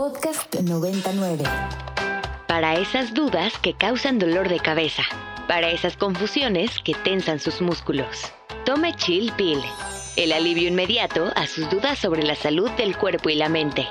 Podcast 0.00 0.58
99. 0.58 1.44
Para 2.48 2.72
esas 2.76 3.12
dudas 3.12 3.58
que 3.58 3.74
causan 3.74 4.18
dolor 4.18 4.48
de 4.48 4.58
cabeza. 4.58 5.02
Para 5.46 5.68
esas 5.68 5.98
confusiones 5.98 6.78
que 6.82 6.94
tensan 7.04 7.38
sus 7.38 7.60
músculos. 7.60 8.32
Tome 8.64 8.94
Chill 8.94 9.30
Pill. 9.36 9.60
El 10.16 10.32
alivio 10.32 10.68
inmediato 10.68 11.30
a 11.36 11.46
sus 11.46 11.68
dudas 11.68 11.98
sobre 11.98 12.22
la 12.22 12.34
salud 12.34 12.70
del 12.78 12.96
cuerpo 12.96 13.28
y 13.28 13.34
la 13.34 13.50
mente. 13.50 13.86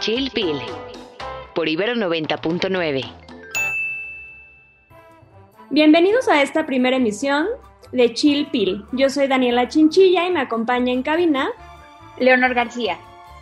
Chill 0.00 0.30
Pill. 0.30 0.58
Por 1.54 1.70
Ibero 1.70 1.94
90.9. 1.94 3.10
Bienvenidos 5.70 6.28
a 6.28 6.42
esta 6.42 6.66
primera 6.66 6.98
emisión 6.98 7.46
de 7.92 8.12
Chill 8.12 8.48
Pill. 8.50 8.84
Yo 8.92 9.08
soy 9.08 9.26
Daniela 9.26 9.68
Chinchilla 9.68 10.26
y 10.26 10.32
me 10.32 10.40
acompaña 10.40 10.92
en 10.92 11.02
cabina 11.02 11.48
Leonor 12.18 12.52
García. 12.52 12.98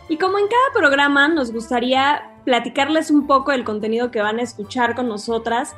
Y 0.09 0.17
como 0.17 0.39
en 0.39 0.47
cada 0.47 0.73
programa 0.73 1.27
nos 1.27 1.53
gustaría 1.53 2.31
platicarles 2.43 3.11
un 3.11 3.27
poco 3.27 3.51
del 3.51 3.63
contenido 3.63 4.09
que 4.09 4.21
van 4.21 4.39
a 4.39 4.41
escuchar 4.41 4.95
con 4.95 5.07
nosotras. 5.07 5.75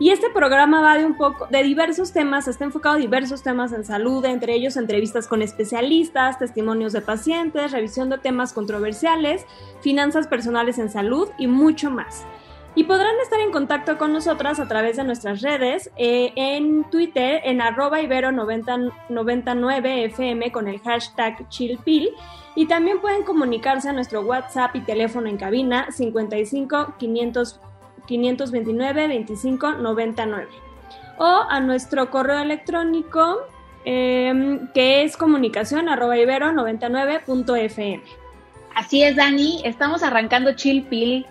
Y 0.00 0.10
este 0.10 0.30
programa 0.30 0.80
va 0.80 0.98
de 0.98 1.04
un 1.04 1.16
poco 1.16 1.46
de 1.50 1.62
diversos 1.62 2.12
temas, 2.12 2.48
está 2.48 2.64
enfocado 2.64 2.96
a 2.96 2.98
diversos 2.98 3.42
temas 3.42 3.72
en 3.72 3.84
salud, 3.84 4.24
entre 4.24 4.54
ellos 4.54 4.76
entrevistas 4.76 5.28
con 5.28 5.42
especialistas, 5.42 6.38
testimonios 6.38 6.92
de 6.92 7.02
pacientes, 7.02 7.70
revisión 7.70 8.08
de 8.08 8.18
temas 8.18 8.52
controversiales, 8.52 9.46
finanzas 9.82 10.26
personales 10.26 10.78
en 10.78 10.90
salud 10.90 11.28
y 11.38 11.46
mucho 11.46 11.90
más. 11.90 12.24
Y 12.76 12.84
podrán 12.84 13.14
estar 13.22 13.40
en 13.40 13.52
contacto 13.52 13.98
con 13.98 14.12
nosotras 14.12 14.58
a 14.58 14.66
través 14.66 14.96
de 14.96 15.04
nuestras 15.04 15.42
redes, 15.42 15.92
eh, 15.96 16.32
en 16.34 16.82
Twitter, 16.90 17.40
en 17.44 17.60
arroba 17.60 18.00
ibero99fm 18.00 20.50
con 20.50 20.66
el 20.66 20.80
hashtag 20.80 21.48
chillpill. 21.48 22.10
Y 22.56 22.66
también 22.66 23.00
pueden 23.00 23.22
comunicarse 23.22 23.88
a 23.88 23.92
nuestro 23.92 24.22
WhatsApp 24.22 24.74
y 24.74 24.80
teléfono 24.80 25.28
en 25.28 25.36
cabina 25.36 25.92
55 25.92 26.94
500, 26.98 27.60
529 28.06 29.08
25 29.08 29.74
99. 29.74 30.48
O 31.18 31.42
a 31.48 31.60
nuestro 31.60 32.10
correo 32.10 32.40
electrónico 32.40 33.42
em, 33.84 34.66
que 34.72 35.04
es 35.04 35.16
comunicación 35.16 35.88
arroba 35.88 36.16
ibero99.fm. 36.16 38.02
Así 38.74 39.04
es, 39.04 39.14
Dani. 39.14 39.62
Estamos 39.64 40.02
arrancando 40.02 40.54
Chill 40.54 40.86
Pill 40.86 41.24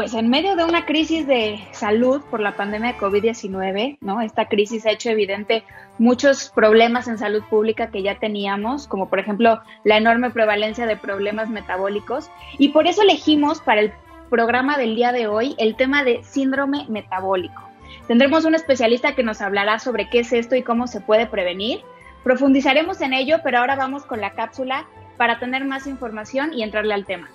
pues 0.00 0.14
en 0.14 0.30
medio 0.30 0.56
de 0.56 0.64
una 0.64 0.86
crisis 0.86 1.26
de 1.26 1.60
salud 1.72 2.22
por 2.30 2.40
la 2.40 2.56
pandemia 2.56 2.94
de 2.94 2.98
COVID-19, 2.98 3.98
¿no? 4.00 4.22
Esta 4.22 4.46
crisis 4.46 4.86
ha 4.86 4.92
hecho 4.92 5.10
evidente 5.10 5.62
muchos 5.98 6.50
problemas 6.54 7.06
en 7.06 7.18
salud 7.18 7.42
pública 7.50 7.90
que 7.90 8.02
ya 8.02 8.18
teníamos, 8.18 8.86
como 8.86 9.10
por 9.10 9.18
ejemplo 9.18 9.60
la 9.84 9.98
enorme 9.98 10.30
prevalencia 10.30 10.86
de 10.86 10.96
problemas 10.96 11.50
metabólicos, 11.50 12.30
y 12.56 12.70
por 12.70 12.86
eso 12.86 13.02
elegimos 13.02 13.60
para 13.60 13.82
el 13.82 13.92
programa 14.30 14.78
del 14.78 14.96
día 14.96 15.12
de 15.12 15.26
hoy 15.26 15.54
el 15.58 15.76
tema 15.76 16.02
de 16.02 16.24
síndrome 16.24 16.86
metabólico. 16.88 17.60
Tendremos 18.08 18.46
un 18.46 18.54
especialista 18.54 19.14
que 19.14 19.22
nos 19.22 19.42
hablará 19.42 19.80
sobre 19.80 20.08
qué 20.08 20.20
es 20.20 20.32
esto 20.32 20.56
y 20.56 20.62
cómo 20.62 20.86
se 20.86 21.02
puede 21.02 21.26
prevenir. 21.26 21.82
Profundizaremos 22.24 23.02
en 23.02 23.12
ello, 23.12 23.40
pero 23.44 23.58
ahora 23.58 23.76
vamos 23.76 24.06
con 24.06 24.22
la 24.22 24.30
cápsula 24.30 24.86
para 25.18 25.38
tener 25.38 25.66
más 25.66 25.86
información 25.86 26.54
y 26.54 26.62
entrarle 26.62 26.94
al 26.94 27.04
tema. 27.04 27.28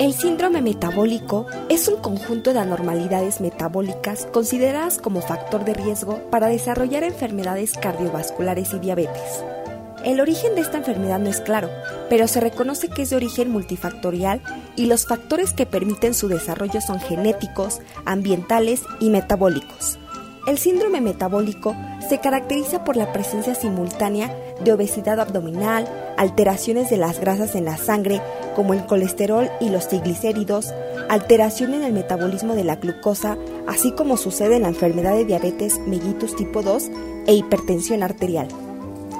El 0.00 0.12
síndrome 0.12 0.60
metabólico 0.60 1.46
es 1.68 1.86
un 1.86 2.02
conjunto 2.02 2.52
de 2.52 2.58
anormalidades 2.58 3.40
metabólicas 3.40 4.26
consideradas 4.26 4.98
como 4.98 5.20
factor 5.20 5.64
de 5.64 5.72
riesgo 5.72 6.18
para 6.32 6.48
desarrollar 6.48 7.04
enfermedades 7.04 7.74
cardiovasculares 7.74 8.74
y 8.74 8.80
diabetes. 8.80 9.44
El 10.04 10.20
origen 10.20 10.56
de 10.56 10.62
esta 10.62 10.78
enfermedad 10.78 11.20
no 11.20 11.30
es 11.30 11.40
claro, 11.40 11.70
pero 12.10 12.26
se 12.26 12.40
reconoce 12.40 12.88
que 12.88 13.02
es 13.02 13.10
de 13.10 13.16
origen 13.16 13.52
multifactorial 13.52 14.42
y 14.74 14.86
los 14.86 15.06
factores 15.06 15.52
que 15.52 15.64
permiten 15.64 16.12
su 16.12 16.26
desarrollo 16.26 16.80
son 16.80 16.98
genéticos, 16.98 17.80
ambientales 18.04 18.82
y 18.98 19.10
metabólicos. 19.10 20.00
El 20.48 20.56
síndrome 20.56 21.02
metabólico 21.02 21.76
se 22.08 22.20
caracteriza 22.20 22.82
por 22.82 22.96
la 22.96 23.12
presencia 23.12 23.54
simultánea 23.54 24.34
de 24.64 24.72
obesidad 24.72 25.20
abdominal, 25.20 25.86
alteraciones 26.16 26.88
de 26.88 26.96
las 26.96 27.20
grasas 27.20 27.54
en 27.54 27.66
la 27.66 27.76
sangre, 27.76 28.22
como 28.56 28.72
el 28.72 28.86
colesterol 28.86 29.50
y 29.60 29.68
los 29.68 29.88
triglicéridos, 29.88 30.72
alteración 31.10 31.74
en 31.74 31.82
el 31.82 31.92
metabolismo 31.92 32.54
de 32.54 32.64
la 32.64 32.76
glucosa, 32.76 33.36
así 33.66 33.92
como 33.92 34.16
sucede 34.16 34.56
en 34.56 34.62
la 34.62 34.68
enfermedad 34.68 35.16
de 35.16 35.26
diabetes 35.26 35.80
mellitus 35.80 36.34
tipo 36.34 36.62
2 36.62 36.90
e 37.26 37.34
hipertensión 37.34 38.02
arterial. 38.02 38.48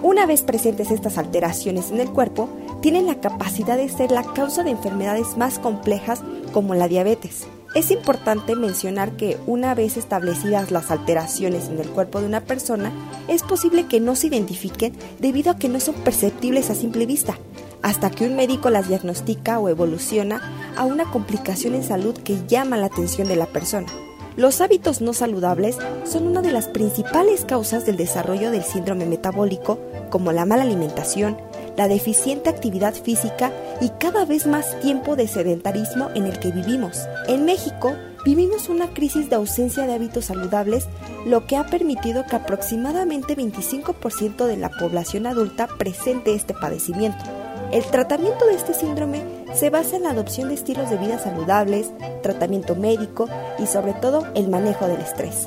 Una 0.03 0.25
vez 0.25 0.41
presentes 0.41 0.91
estas 0.91 1.19
alteraciones 1.19 1.91
en 1.91 2.01
el 2.01 2.09
cuerpo, 2.09 2.49
tienen 2.81 3.05
la 3.05 3.21
capacidad 3.21 3.77
de 3.77 3.91
ser 3.91 4.13
la 4.13 4.23
causa 4.23 4.63
de 4.63 4.71
enfermedades 4.71 5.37
más 5.37 5.59
complejas 5.59 6.23
como 6.55 6.75
la 6.75 6.89
diabetes. 6.89 7.47
Es 7.79 7.93
importante 7.93 8.57
mencionar 8.57 9.13
que 9.13 9.39
una 9.47 9.73
vez 9.73 9.97
establecidas 9.97 10.73
las 10.73 10.91
alteraciones 10.91 11.69
en 11.69 11.79
el 11.79 11.89
cuerpo 11.89 12.21
de 12.21 12.27
una 12.27 12.41
persona, 12.41 12.91
es 13.29 13.45
posible 13.45 13.87
que 13.87 14.01
no 14.01 14.17
se 14.17 14.27
identifiquen 14.27 14.95
debido 15.21 15.53
a 15.53 15.59
que 15.59 15.69
no 15.69 15.79
son 15.79 15.95
perceptibles 15.95 16.71
a 16.71 16.75
simple 16.75 17.07
vista, 17.07 17.39
hasta 17.81 18.11
que 18.11 18.27
un 18.27 18.35
médico 18.35 18.69
las 18.69 18.89
diagnostica 18.89 19.61
o 19.61 19.69
evoluciona 19.69 20.43
a 20.77 20.83
una 20.87 21.05
complicación 21.05 21.77
en 21.77 21.85
salud 21.85 22.19
que 22.19 22.45
llama 22.49 22.77
la 22.79 22.87
atención 22.87 23.29
de 23.29 23.37
la 23.37 23.47
persona. 23.47 23.87
Los 24.35 24.61
hábitos 24.61 25.01
no 25.01 25.13
saludables 25.13 25.79
son 26.03 26.27
una 26.27 26.43
de 26.43 26.51
las 26.51 26.67
principales 26.67 27.45
causas 27.45 27.87
del 27.87 27.97
desarrollo 27.97 28.51
del 28.51 28.65
síndrome 28.65 29.07
metabólico, 29.07 29.79
como 30.11 30.33
la 30.33 30.47
mala 30.47 30.65
alimentación, 30.65 31.39
la 31.77 31.87
deficiente 31.87 32.51
actividad 32.51 32.95
física 32.95 33.53
y 33.81 33.91
cada 33.91 34.25
vez 34.25 34.47
más 34.47 34.79
tiempo 34.81 35.17
de 35.17 35.29
sedentarismo 35.29 36.09
en 36.15 36.27
el 36.27 36.39
que 36.39 36.51
vivimos. 36.51 37.07
En 37.29 37.45
México, 37.45 37.95
vivimos 38.25 38.69
una 38.69 38.89
crisis 38.89 39.31
de 39.31 39.37
ausencia 39.37 39.87
de 39.87 39.95
hábitos 39.95 40.27
saludables, 40.27 40.87
lo 41.27 41.47
que 41.47 41.57
ha 41.57 41.67
permitido 41.67 42.25
que 42.27 42.37
aproximadamente 42.37 43.37
25% 43.37 44.47
de 44.47 44.57
la 44.57 44.71
población 44.71 45.27
adulta 45.27 45.67
presente 45.67 46.35
este 46.35 46.55
padecimiento. 46.55 47.25
El 47.71 47.85
tratamiento 47.85 48.47
de 48.47 48.55
este 48.55 48.75
síndrome 48.75 49.23
se 49.53 49.71
basa 49.71 49.97
en 49.97 50.05
la 50.05 50.11
adopción 50.11 50.49
de 50.49 50.55
estilos 50.55 50.89
de 50.91 50.97
vida 50.97 51.19
saludables, 51.19 51.91
tratamiento 52.23 52.75
médico 52.75 53.29
y 53.59 53.67
sobre 53.67 53.93
todo 53.93 54.27
el 54.35 54.49
manejo 54.49 54.89
del 54.89 55.01
estrés. 55.01 55.47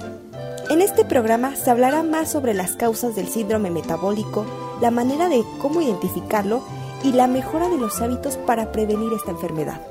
En 0.69 0.81
este 0.81 1.03
programa 1.03 1.55
se 1.55 1.69
hablará 1.69 2.03
más 2.03 2.31
sobre 2.31 2.53
las 2.53 2.75
causas 2.75 3.15
del 3.15 3.27
síndrome 3.27 3.71
metabólico, 3.71 4.45
la 4.81 4.91
manera 4.91 5.27
de 5.27 5.43
cómo 5.59 5.81
identificarlo 5.81 6.63
y 7.03 7.13
la 7.13 7.27
mejora 7.27 7.69
de 7.69 7.77
los 7.77 8.01
hábitos 8.01 8.37
para 8.37 8.71
prevenir 8.71 9.11
esta 9.13 9.31
enfermedad. 9.31 9.81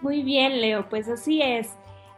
Muy 0.00 0.22
bien, 0.22 0.60
Leo, 0.60 0.88
pues 0.88 1.08
así 1.08 1.40
es. 1.42 1.68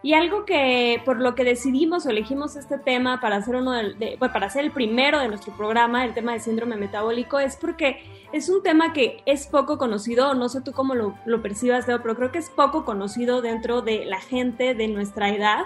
Y 0.03 0.12
algo 0.12 0.45
que 0.45 1.00
por 1.06 1.19
lo 1.19 1.34
que 1.34 1.44
decidimos 1.44 2.05
o 2.05 2.11
elegimos 2.11 2.56
este 2.56 2.77
tema 2.78 3.23
para 3.23 3.37
hacer 3.37 3.56
uno 3.56 3.73
de, 3.73 4.19
para 4.19 4.47
hacer 4.47 4.65
el 4.65 4.71
primero 4.71 5.19
de 5.19 5.28
nuestro 5.28 5.56
programa, 5.56 6.05
el 6.05 6.12
tema 6.12 6.33
del 6.33 6.43
síndrome 6.43 6.77
metabólico, 6.77 7.39
es 7.39 7.56
porque 7.56 8.03
es 8.31 8.50
un 8.50 8.62
tema 8.62 8.93
que 8.93 9.23
es 9.25 9.47
poco 9.47 9.78
conocido, 9.78 10.34
no 10.34 10.50
sé 10.50 10.61
tú 10.61 10.73
cómo 10.73 10.94
lo, 10.94 11.15
lo 11.25 11.41
percibas, 11.41 11.89
Leo, 11.89 12.03
pero 12.03 12.17
creo 12.17 12.33
que 12.33 12.39
es 12.39 12.50
poco 12.50 12.84
conocido 12.84 13.41
dentro 13.41 13.81
de 13.81 14.05
la 14.05 14.21
gente 14.21 14.75
de 14.75 14.89
nuestra 14.89 15.31
edad. 15.31 15.62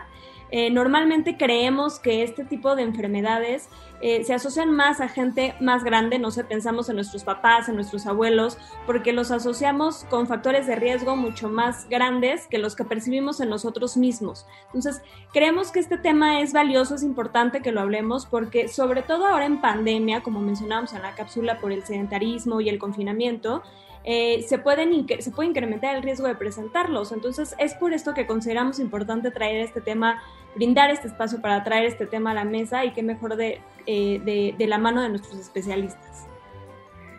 Eh, 0.50 0.70
normalmente 0.70 1.36
creemos 1.36 1.98
que 1.98 2.22
este 2.22 2.44
tipo 2.44 2.74
de 2.74 2.82
enfermedades 2.82 3.68
eh, 4.00 4.24
se 4.24 4.32
asocian 4.32 4.70
más 4.70 5.00
a 5.00 5.08
gente 5.08 5.54
más 5.60 5.84
grande, 5.84 6.18
no 6.18 6.30
sé, 6.30 6.44
pensamos 6.44 6.88
en 6.88 6.94
nuestros 6.94 7.24
papás, 7.24 7.68
en 7.68 7.74
nuestros 7.74 8.06
abuelos, 8.06 8.56
porque 8.86 9.12
los 9.12 9.30
asociamos 9.30 10.04
con 10.08 10.26
factores 10.26 10.66
de 10.66 10.76
riesgo 10.76 11.16
mucho 11.16 11.48
más 11.48 11.88
grandes 11.88 12.46
que 12.46 12.58
los 12.58 12.76
que 12.76 12.84
percibimos 12.84 13.40
en 13.40 13.50
nosotros 13.50 13.96
mismos. 13.96 14.46
Entonces, 14.66 15.02
creemos 15.32 15.72
que 15.72 15.80
este 15.80 15.98
tema 15.98 16.40
es 16.40 16.52
valioso, 16.52 16.94
es 16.94 17.02
importante 17.02 17.60
que 17.60 17.72
lo 17.72 17.80
hablemos, 17.80 18.24
porque 18.26 18.68
sobre 18.68 19.02
todo 19.02 19.26
ahora 19.26 19.46
en 19.46 19.60
pandemia, 19.60 20.22
como 20.22 20.40
mencionábamos 20.40 20.92
en 20.92 21.02
la 21.02 21.14
cápsula 21.14 21.58
por 21.58 21.72
el 21.72 21.84
sedentarismo 21.84 22.60
y 22.60 22.68
el 22.68 22.78
confinamiento, 22.78 23.62
eh, 24.10 24.42
se, 24.48 24.56
pueden, 24.56 25.06
se 25.18 25.30
puede 25.30 25.50
incrementar 25.50 25.94
el 25.94 26.02
riesgo 26.02 26.26
de 26.26 26.34
presentarlos. 26.34 27.12
Entonces, 27.12 27.54
es 27.58 27.74
por 27.74 27.92
esto 27.92 28.14
que 28.14 28.26
consideramos 28.26 28.78
importante 28.78 29.30
traer 29.30 29.60
este 29.60 29.82
tema, 29.82 30.22
brindar 30.54 30.88
este 30.88 31.08
espacio 31.08 31.42
para 31.42 31.62
traer 31.62 31.84
este 31.84 32.06
tema 32.06 32.30
a 32.30 32.34
la 32.34 32.44
mesa 32.44 32.86
y 32.86 32.92
qué 32.92 33.02
mejor 33.02 33.36
de, 33.36 33.60
eh, 33.84 34.54
de, 34.56 34.66
la 34.66 34.78
mano 34.78 35.02
de 35.02 35.10
nuestros 35.10 35.38
especialistas. 35.38 36.26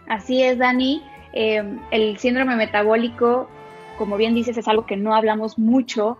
Así 0.08 0.42
es, 0.42 0.58
Dani. 0.58 1.04
Eh, 1.34 1.62
el 1.92 2.18
síndrome 2.18 2.56
metabólico, 2.56 3.48
como 4.00 4.18
bien 4.18 4.34
dices, 4.34 4.58
es 4.58 4.68
algo 4.68 4.88
que 4.88 4.98
no 4.98 5.14
hablamos 5.14 5.60
mucho. 5.60 6.18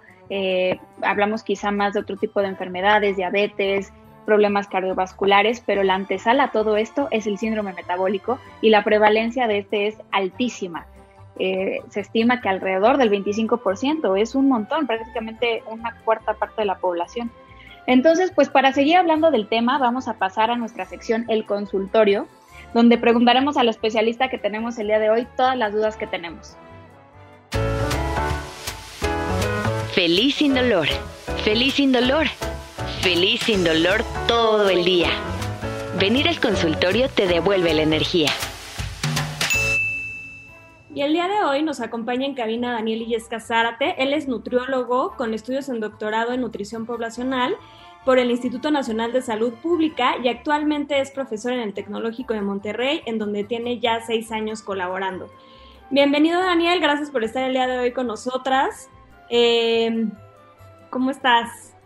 hablamos 1.02 1.42
quizá 1.42 1.72
más 1.72 1.96
de 1.96 2.02
otro 2.02 2.16
tipo 2.16 2.42
de 2.42 2.50
enfermedades, 2.50 3.18
diabetes, 3.18 3.92
problemas 4.30 4.68
cardiovasculares, 4.68 5.64
pero 5.66 5.82
la 5.82 5.96
antesala 5.96 6.44
a 6.44 6.52
todo 6.52 6.78
esto 6.78 7.08
es 7.10 7.26
el 7.26 7.40
síndrome 7.40 7.74
metabólico 7.74 8.38
y 8.62 8.70
la 8.70 8.84
prevalencia 8.84 9.48
de 9.48 9.58
este 9.58 9.88
es 9.88 9.98
altísima. 10.12 10.86
Eh, 11.40 11.82
se 11.90 12.02
estima 12.02 12.42
que 12.42 12.48
alrededor 12.48 12.98
del 12.98 13.10
25% 13.10 14.22
es 14.22 14.36
un 14.36 14.48
montón, 14.48 14.86
prácticamente 14.86 15.64
una 15.66 15.96
cuarta 16.06 16.36
parte 16.36 16.62
de 16.62 16.66
la 16.66 16.78
población. 16.78 17.32
Entonces, 17.88 18.32
pues 18.36 18.50
para 18.50 18.72
seguir 18.72 18.98
hablando 18.98 19.32
del 19.32 19.48
tema, 19.48 19.80
vamos 19.80 20.08
a 20.08 20.20
pasar 20.20 20.52
a 20.52 20.56
nuestra 20.56 20.86
sección 20.86 21.26
El 21.28 21.48
consultorio, 21.48 22.28
donde 22.76 23.00
preguntaremos 23.00 23.58
al 23.58 23.68
especialista 23.68 24.30
que 24.30 24.38
tenemos 24.38 24.78
el 24.78 24.86
día 24.86 25.00
de 25.00 25.10
hoy 25.10 25.28
todas 25.36 25.58
las 25.58 25.74
dudas 25.74 25.98
que 25.98 26.06
tenemos. 26.06 26.56
Feliz 29.96 30.36
sin 30.36 30.54
dolor. 30.54 30.88
Feliz 31.44 31.74
sin 31.74 31.92
dolor. 31.92 32.28
Feliz 33.02 33.44
sin 33.44 33.64
dolor 33.64 34.04
todo 34.28 34.70
el 34.70 34.84
día. 34.84 35.08
Venir 36.02 36.28
al 36.28 36.42
consultorio 36.42 37.08
te 37.08 37.28
devuelve 37.28 37.74
la 37.74 37.84
energía. 37.84 38.30
Y 40.94 41.02
el 41.02 41.14
día 41.14 41.30
de 41.30 41.42
hoy 41.46 41.64
nos 41.64 41.80
acompaña 41.80 42.26
en 42.26 42.36
cabina 42.36 42.74
Daniel 42.74 43.04
Illesca 43.04 43.40
Zárate. 43.40 43.96
Él 44.04 44.14
es 44.14 44.28
nutriólogo 44.28 45.16
con 45.16 45.34
estudios 45.34 45.70
en 45.70 45.80
doctorado 45.80 46.34
en 46.34 46.42
nutrición 46.42 46.86
poblacional 46.86 47.56
por 48.04 48.20
el 48.20 48.32
Instituto 48.32 48.70
Nacional 48.70 49.14
de 49.14 49.22
Salud 49.22 49.54
Pública 49.54 50.16
y 50.22 50.28
actualmente 50.28 51.00
es 51.00 51.12
profesor 51.12 51.54
en 51.54 51.62
el 51.62 51.74
Tecnológico 51.74 52.34
de 52.34 52.42
Monterrey, 52.42 53.02
en 53.06 53.18
donde 53.18 53.46
tiene 53.46 53.80
ya 53.80 54.02
seis 54.02 54.30
años 54.30 54.62
colaborando. 54.62 55.30
Bienvenido 55.90 56.42
Daniel, 56.42 56.82
gracias 56.82 57.12
por 57.12 57.24
estar 57.24 57.44
el 57.46 57.54
día 57.54 57.66
de 57.66 57.80
hoy 57.80 57.94
con 57.94 58.08
nosotras. 58.08 58.90
Em, 59.30 60.12
¿Cómo 60.90 61.12
estás? 61.12 61.79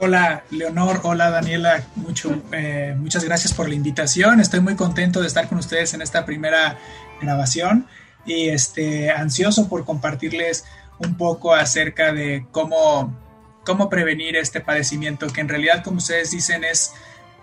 Hola 0.00 0.44
Leonor, 0.50 1.00
hola 1.04 1.30
Daniela, 1.30 1.84
Mucho, 1.94 2.42
eh, 2.52 2.94
muchas 2.98 3.22
gracias 3.22 3.54
por 3.54 3.68
la 3.68 3.76
invitación. 3.76 4.40
Estoy 4.40 4.60
muy 4.60 4.74
contento 4.74 5.20
de 5.20 5.28
estar 5.28 5.48
con 5.48 5.58
ustedes 5.58 5.94
en 5.94 6.02
esta 6.02 6.26
primera 6.26 6.76
grabación 7.22 7.86
y 8.26 8.48
este, 8.48 9.12
ansioso 9.12 9.68
por 9.68 9.84
compartirles 9.84 10.64
un 10.98 11.16
poco 11.16 11.54
acerca 11.54 12.12
de 12.12 12.44
cómo, 12.50 13.16
cómo 13.64 13.88
prevenir 13.88 14.36
este 14.36 14.60
padecimiento, 14.60 15.28
que 15.28 15.40
en 15.40 15.48
realidad, 15.48 15.84
como 15.84 15.98
ustedes 15.98 16.32
dicen, 16.32 16.64
es, 16.64 16.92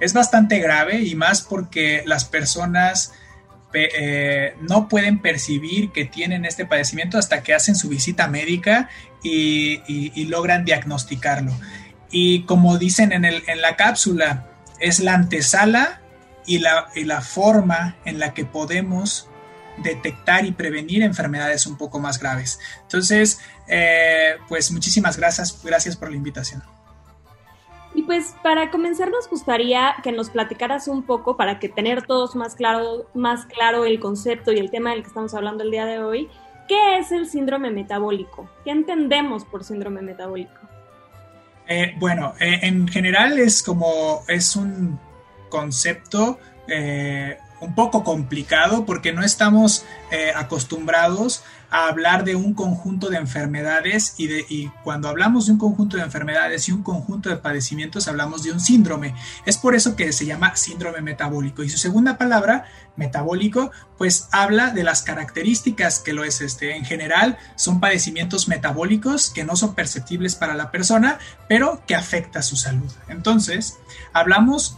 es 0.02 0.14
bastante 0.14 0.60
grave 0.60 1.02
y 1.02 1.16
más 1.16 1.42
porque 1.42 2.04
las 2.06 2.26
personas 2.26 3.14
eh, 3.74 4.56
no 4.62 4.90
pueden 4.90 5.20
percibir 5.20 5.92
que 5.92 6.04
tienen 6.04 6.44
este 6.44 6.66
padecimiento 6.66 7.18
hasta 7.18 7.42
que 7.42 7.54
hacen 7.54 7.76
su 7.76 7.88
visita 7.88 8.28
médica 8.28 8.90
y, 9.24 10.26
logran 10.26 10.66
diagnosticarlo. 10.66 11.52
Y 12.12 12.44
como 12.44 12.78
dicen 12.78 13.12
en, 13.12 13.26
el, 13.26 13.44
en 13.48 13.62
la 13.62 13.76
cápsula, 13.76 14.48
es 14.80 15.00
la 15.00 15.14
antesala 15.14 16.02
y 16.46 16.60
la, 16.60 16.88
y 16.96 17.06
la 17.06 17.22
forma 17.22 17.96
en 18.06 18.20
la 18.20 18.34
que 18.34 18.46
podemos 18.46 19.30
detectar 19.78 20.46
y 20.46 20.52
prevenir 20.52 21.04
enfermedades 21.04 21.66
un 21.66 21.78
poco 21.78 22.00
más 22.00 22.20
graves. 22.20 22.60
Entonces, 22.82 23.40
eh, 23.68 24.36
pues 24.48 24.72
muchísimas 24.72 25.18
gracias, 25.18 25.60
gracias 25.64 25.96
por 25.96 26.10
la 26.10 26.18
invitación. 26.18 26.62
Y 27.94 28.04
pues 28.04 28.36
para 28.42 28.72
comenzar 28.72 29.10
nos 29.10 29.30
gustaría 29.30 29.96
que 30.02 30.12
nos 30.12 30.30
platicaras 30.30 30.88
un 30.88 31.04
poco 31.04 31.36
para 31.36 31.60
que 31.60 31.68
tener 31.68 32.04
todos 32.04 32.36
más 32.36 32.56
claro, 32.56 33.10
más 33.14 33.46
claro 33.46 33.86
el 33.86 34.00
concepto 34.00 34.54
y 34.54 34.60
el 34.60 34.72
tema 34.72 34.92
del 34.92 35.02
que 35.02 35.10
estamos 35.10 35.34
hablando 35.34 35.64
el 35.64 35.72
día 35.72 35.86
de 35.86 36.00
hoy. 36.00 36.30
¿Qué 36.70 37.00
es 37.00 37.12
el 37.12 37.28
síndrome 37.28 37.70
metabólico? 37.70 38.50
¿Qué 38.64 38.72
entendemos 38.72 39.44
por 39.44 39.66
síndrome 39.66 40.02
metabólico? 40.02 40.71
Eh, 41.68 41.94
bueno, 41.98 42.34
eh, 42.40 42.60
en 42.64 42.88
general 42.88 43.40
es 43.40 43.64
como 43.64 44.24
es 44.28 44.56
un 44.56 45.00
concepto 45.50 46.40
un 47.62 47.76
poco 47.76 48.04
complicado 48.04 48.86
porque 48.86 49.14
no 49.14 49.24
estamos 49.24 49.86
eh, 50.12 50.32
acostumbrados 50.36 51.44
a 51.72 51.88
hablar 51.88 52.26
de 52.26 52.36
un 52.36 52.54
conjunto 52.54 53.10
de 53.10 53.18
enfermedades 53.18 54.14
y, 54.18 54.28
de, 54.28 54.46
y 54.50 54.68
cuando 54.84 55.08
hablamos 55.08 55.48
de 55.48 55.54
un 55.54 55.58
conjunto 55.58 55.98
de 55.98 56.04
enfermedades 56.04 56.68
y 56.68 56.74
un 56.74 56.84
conjunto 56.84 57.30
de 57.30 57.38
padecimientos 57.38 58.10
hablamos 58.10 58.44
de 58.44 58.52
un 58.52 58.60
síndrome. 58.60 59.16
Es 59.46 59.58
por 59.58 59.74
eso 59.74 59.96
que 59.96 60.12
se 60.12 60.26
llama 60.26 60.56
síndrome 60.56 61.02
metabólico. 61.02 61.64
Y 61.64 61.70
su 61.70 61.78
segunda 61.78 62.18
palabra, 62.18 62.66
metabólico, 62.98 63.72
pues 63.98 64.28
habla 64.32 64.72
de 64.72 64.84
las 64.84 65.02
características 65.02 66.00
que 66.00 66.14
lo 66.14 66.26
es 66.26 66.42
este. 66.42 66.76
En 66.76 66.84
general 66.84 67.38
son 67.56 67.80
padecimientos 67.80 68.50
metabólicos 68.50 69.30
que 69.30 69.46
no 69.46 69.56
son 69.56 69.74
perceptibles 69.74 70.36
para 70.36 70.56
la 70.56 70.72
persona, 70.72 71.20
pero 71.48 71.82
que 71.88 71.96
afecta 71.96 72.42
su 72.42 72.58
salud. 72.58 72.92
Entonces, 73.08 73.78
hablamos 74.12 74.78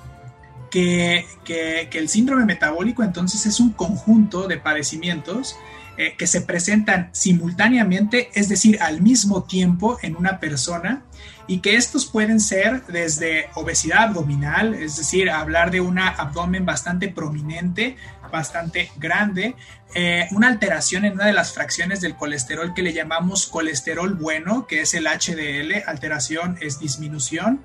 que, 0.73 1.89
el 1.93 2.09
síndrome 2.09 2.45
metabólico 2.45 3.03
entonces 3.03 3.45
es 3.45 3.59
un 3.59 3.71
conjunto 3.71 4.47
de 4.47 4.57
padecimientos 4.57 5.55
eh, 5.97 6.15
que 6.17 6.27
se 6.27 6.41
presentan 6.41 7.09
simultáneamente, 7.11 8.29
es 8.33 8.49
decir, 8.49 8.81
al 8.81 9.01
mismo 9.01 9.43
tiempo 9.43 9.99
en 10.01 10.15
una 10.15 10.39
persona 10.39 11.03
y 11.47 11.59
que 11.59 11.75
estos 11.75 12.05
pueden 12.05 12.39
ser 12.39 12.85
desde 12.87 13.49
obesidad 13.55 14.03
abdominal, 14.03 14.73
es 14.73 14.97
decir, 14.97 15.29
hablar 15.29 15.71
de 15.71 15.81
un 15.81 15.99
abdomen 15.99 16.65
bastante 16.65 17.09
prominente, 17.09 17.97
bastante 18.31 18.91
grande, 18.97 19.55
eh, 19.93 20.27
una 20.31 20.47
alteración 20.47 21.05
en 21.05 21.13
una 21.13 21.27
de 21.27 21.33
las 21.33 21.53
fracciones 21.53 22.01
del 22.01 22.15
colesterol 22.15 22.73
que 22.73 22.81
le 22.81 22.93
llamamos 22.93 23.45
colesterol 23.45 24.15
bueno, 24.15 24.65
que 24.65 24.81
es 24.81 24.95
el 24.95 25.05
HDL, 25.05 25.83
alteración 25.85 26.57
es 26.59 26.79
disminución, 26.79 27.63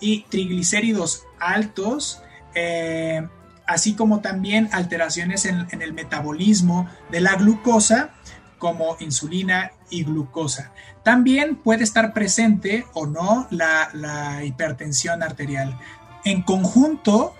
y 0.00 0.22
triglicéridos 0.30 1.24
altos, 1.38 2.22
eh, 2.54 3.26
así 3.68 3.94
como 3.94 4.20
también 4.20 4.68
alteraciones 4.72 5.44
en, 5.44 5.68
el 5.70 5.92
metabolismo 5.92 6.88
de 7.10 7.20
la 7.20 7.36
glucosa, 7.36 8.10
como 8.58 8.96
insulina 8.98 9.70
y 9.90 10.02
glucosa. 10.02 10.72
También 11.04 11.56
puede 11.56 11.84
estar 11.84 12.12
presente 12.12 12.86
o 12.94 13.06
no 13.06 13.46
la, 13.50 14.42
hipertensión 14.42 15.22
arterial. 15.22 15.78
En 16.24 16.42
conjunto, 16.42 17.36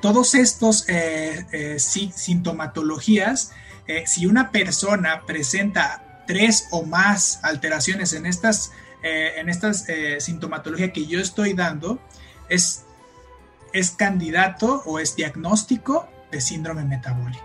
todos 0.00 0.34
estos 0.34 0.88
eh, 0.88 1.46
eh, 1.50 1.78
sintomatologías, 1.78 3.52
si 4.04 4.26
una 4.26 4.50
persona 4.50 5.22
presenta 5.26 6.22
tres 6.26 6.68
o 6.70 6.84
más 6.84 7.40
alteraciones 7.42 8.12
en 8.12 8.26
estas, 8.26 8.70
en 9.02 9.48
estas 9.48 9.86
sintomatologías 10.18 10.92
que 10.92 11.06
yo 11.06 11.18
estoy 11.20 11.54
dando, 11.54 11.98
es 12.50 12.84
es 13.72 13.90
candidato 13.90 14.82
o 14.86 14.98
es 14.98 15.16
diagnóstico 15.16 16.08
de 16.30 16.40
síndrome 16.40 16.84
metabólico. 16.84 17.44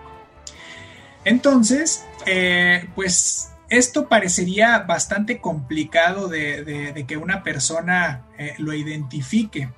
Entonces, 1.25 2.05
eh, 2.25 2.89
pues 2.95 3.49
esto 3.69 4.07
parecería 4.07 4.79
bastante 4.79 5.39
complicado 5.39 6.27
de, 6.27 7.05
que 7.07 7.17
una 7.17 7.43
persona 7.43 8.23
eh, 8.37 8.55
lo 8.57 8.73
identifique, 8.73 9.69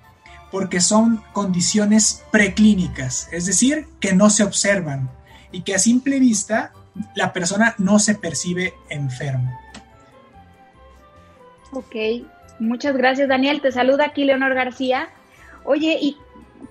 porque 0.52 0.82
son 0.82 1.24
condiciones 1.34 2.24
preclínicas, 2.32 3.30
es 3.32 3.46
decir, 3.46 3.88
que 4.00 4.14
no 4.14 4.30
se 4.30 4.44
observan 4.44 5.10
y 5.52 5.62
que 5.62 5.76
a 5.76 5.80
simple 5.80 6.20
vista 6.20 6.74
la 7.16 7.34
persona 7.34 7.76
no 7.78 8.00
se 8.00 8.16
percibe 8.16 8.74
enfermo. 8.90 9.58
Ok, 11.72 11.96
muchas 12.60 12.96
gracias 12.96 13.28
Daniel. 13.28 13.62
Te 13.62 13.72
saluda 13.72 14.06
aquí 14.06 14.24
Leonor 14.24 14.54
García. 14.54 15.10
Oye, 15.64 15.98
¿y 16.00 16.18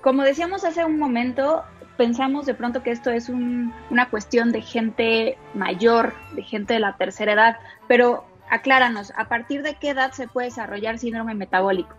como 0.04 0.23
decíamos 0.23 0.64
hace 0.64 0.84
un 0.84 0.99
momento, 0.99 1.64
pensamos 1.96 2.44
de 2.44 2.52
pronto 2.52 2.82
que 2.82 2.90
esto 2.90 3.08
es 3.08 3.30
una 3.30 4.11
cuestión 4.11 4.52
de 4.52 4.61
gente 4.61 5.38
mayor, 5.54 6.12
de 6.32 6.42
gente 6.42 6.75
de 6.75 6.80
la 6.80 6.99
tercera 6.99 7.32
edad, 7.32 7.56
pero 7.88 8.26
acláranos, 8.50 9.14
¿a 9.16 9.30
partir 9.30 9.62
de 9.62 9.76
qué 9.76 9.88
edad 9.88 10.12
se 10.12 10.28
puede 10.28 10.49
desarrollar 10.49 10.99
síndrome 10.99 11.34
metabólico? 11.34 11.96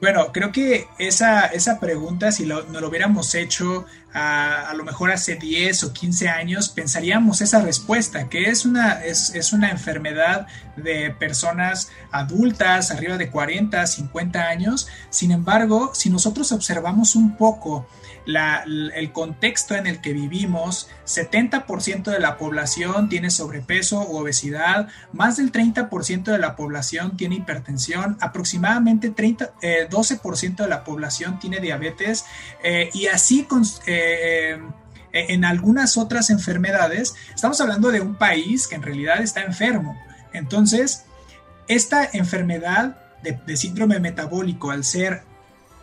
Bueno, 0.00 0.32
creo 0.32 0.50
que 0.50 0.88
esa, 0.98 1.44
esa 1.44 1.78
pregunta, 1.78 2.32
si 2.32 2.46
lo, 2.46 2.62
no 2.64 2.80
lo 2.80 2.88
hubiéramos 2.88 3.34
hecho 3.34 3.84
a, 4.18 4.72
lo 4.74 4.82
mejor 4.82 5.10
hace 5.10 5.36
10 5.36 5.84
o 5.84 5.92
15 5.92 6.30
años, 6.30 6.70
pensaríamos 6.70 7.42
esa 7.42 7.60
respuesta, 7.60 8.30
que 8.30 8.48
es 8.48 8.64
una, 8.64 9.04
es, 9.04 9.34
es 9.34 9.52
una 9.52 9.70
enfermedad 9.70 10.46
de 10.76 11.10
personas 11.10 11.90
adultas, 12.10 12.90
arriba 12.90 13.18
de 13.18 13.30
40, 13.30 13.86
50 13.86 14.40
años. 14.48 14.88
Sin 15.10 15.32
embargo, 15.32 15.90
si 15.94 16.08
nosotros 16.08 16.50
observamos 16.52 17.14
un 17.14 17.36
poco 17.36 17.86
el 18.26 19.12
contexto 19.12 19.76
en 19.76 19.86
el 19.86 20.00
que 20.00 20.12
vivimos, 20.12 20.88
70% 21.06 22.10
de 22.10 22.18
la 22.18 22.36
población 22.36 23.08
tiene 23.08 23.30
sobrepeso 23.30 24.02
u 24.02 24.16
obesidad, 24.16 24.88
más 25.12 25.36
del 25.36 25.52
30% 25.52 26.24
de 26.24 26.38
la 26.38 26.56
población 26.56 27.16
tiene 27.16 27.36
hipertensión, 27.36 28.16
aproximadamente 28.20 29.10
30, 29.10 29.54
12% 29.88 30.42
eh, 30.42 30.62
de 30.62 30.68
la 30.68 30.82
población 30.82 31.38
tiene 31.38 31.60
diabetes 31.60 32.24
eh, 32.64 32.90
y 32.92 33.06
así 33.06 33.46
eh, 33.86 34.05
en 35.12 35.44
algunas 35.44 35.96
otras 35.96 36.30
enfermedades, 36.30 37.14
estamos 37.34 37.60
hablando 37.60 37.90
de 37.90 38.00
un 38.00 38.16
país 38.16 38.66
que 38.66 38.74
en 38.74 38.82
realidad 38.82 39.22
está 39.22 39.42
enfermo. 39.42 39.96
Entonces, 40.32 41.04
esta 41.68 42.08
enfermedad 42.12 42.98
de, 43.22 43.56
síndrome 43.56 43.98
metabólico, 43.98 44.70
al 44.70 44.84
ser 44.84 45.22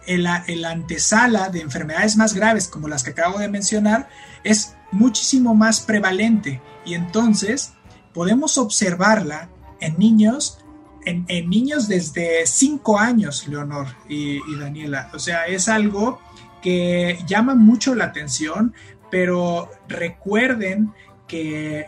el, 0.06 0.24
la 0.24 0.70
antesala 0.70 1.50
de 1.50 1.62
enfermedades 1.62 2.16
más 2.16 2.34
graves 2.34 2.68
como 2.68 2.88
las 2.88 3.04
que 3.04 3.12
acabo 3.12 3.40
de 3.40 3.48
mencionar 3.48 4.10
es 4.44 4.76
muchísimo 4.92 5.56
más 5.56 5.82
prevalente 5.82 6.62
y 6.86 6.94
entonces 6.94 7.74
podemos 8.14 8.58
observarla 8.58 9.50
en 9.80 9.98
niños, 9.98 10.60
en, 11.06 11.26
niños 11.50 11.88
desde 11.88 12.46
5 12.46 12.98
años, 13.00 13.48
Leonor 13.48 13.88
y, 14.08 14.40
Daniela. 14.58 15.10
O 15.14 15.20
sea, 15.20 15.46
es 15.48 15.68
algo 15.68 16.22
que 16.64 17.20
llama 17.28 17.54
mucho 17.54 17.94
la 17.94 18.06
atención, 18.06 18.74
pero 19.12 19.70
recuerden 19.88 20.94
que, 21.28 21.86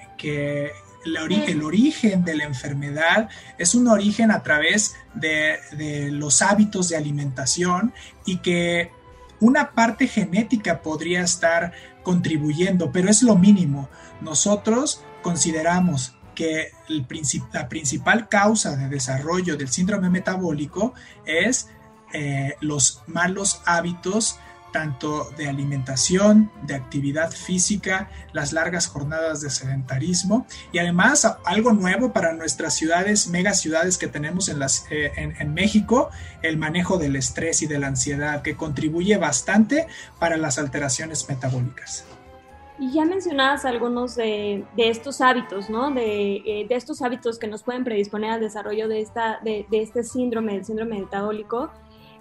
el, 1.06 1.64
origen 1.64 2.26
de 2.26 2.36
la 2.36 2.44
enfermedad 2.44 3.30
es 3.58 3.76
un 3.76 3.88
origen 3.88 4.32
a 4.32 4.44
través 4.44 4.96
de, 5.14 6.12
los 6.12 6.42
hábitos 6.42 6.90
de 6.90 6.98
alimentación 6.98 7.94
y 8.26 8.38
que 8.38 8.92
una 9.40 9.72
parte 9.72 10.08
genética 10.08 10.82
podría 10.82 11.22
estar 11.22 11.72
contribuyendo, 12.04 12.92
pero 12.92 13.10
es 13.10 13.24
lo 13.24 13.36
mínimo. 13.36 13.90
Nosotros 14.22 15.04
consideramos 15.22 16.16
que 16.34 16.72
la 16.90 17.70
principal 17.70 18.28
causa 18.28 18.76
de 18.76 18.90
desarrollo 18.90 19.56
del 19.58 19.70
síndrome 19.70 20.10
metabólico 20.10 20.94
es 21.26 21.70
eh, 22.14 22.56
los 22.62 23.04
malos 23.08 23.62
hábitos 23.66 24.40
tanto 24.76 25.32
de 25.38 25.48
alimentación, 25.48 26.52
de 26.64 26.76
actividad 26.76 27.32
física, 27.32 28.10
las 28.34 28.52
largas 28.52 28.88
jornadas 28.88 29.40
de 29.40 29.50
sedentarismo 29.50 30.46
y 30.74 30.80
además 30.80 31.26
algo 31.46 31.72
nuevo 31.72 32.12
para 32.12 32.34
nuestras 32.34 32.74
ciudades, 32.74 33.30
megaciudades 33.30 33.98
que 33.98 34.10
tenemos 34.10 34.50
eh, 34.50 35.12
en, 35.16 35.54
México, 35.54 36.10
el 36.42 36.58
manejo 36.58 36.98
del 36.98 37.16
estrés 37.16 37.62
y 37.62 37.68
de 37.68 37.80
la 37.80 37.88
ansiedad 37.88 38.42
que 38.42 38.58
contribuye 38.58 39.16
bastante 39.16 39.88
para 40.20 40.36
las 40.36 40.60
alteraciones 40.60 41.26
metabólicas. 41.30 42.04
Y 42.78 42.92
ya 42.92 43.06
mencionabas 43.06 43.64
algunos 43.64 44.16
de, 44.16 44.66
estos 44.76 45.22
hábitos, 45.22 45.70
¿no? 45.70 45.88
Eh, 45.98 46.66
de, 46.68 46.76
estos 46.76 47.02
hábitos 47.02 47.40
que 47.40 47.48
nos 47.48 47.64
pueden 47.64 47.86
predisponer 47.86 48.32
al 48.32 48.42
desarrollo 48.42 48.90
de, 48.90 49.00
esta, 49.00 49.40
de 49.42 49.66
este 49.72 50.04
síndrome, 50.04 50.56
del 50.56 50.66
síndrome 50.66 51.00
metabólico. 51.00 51.72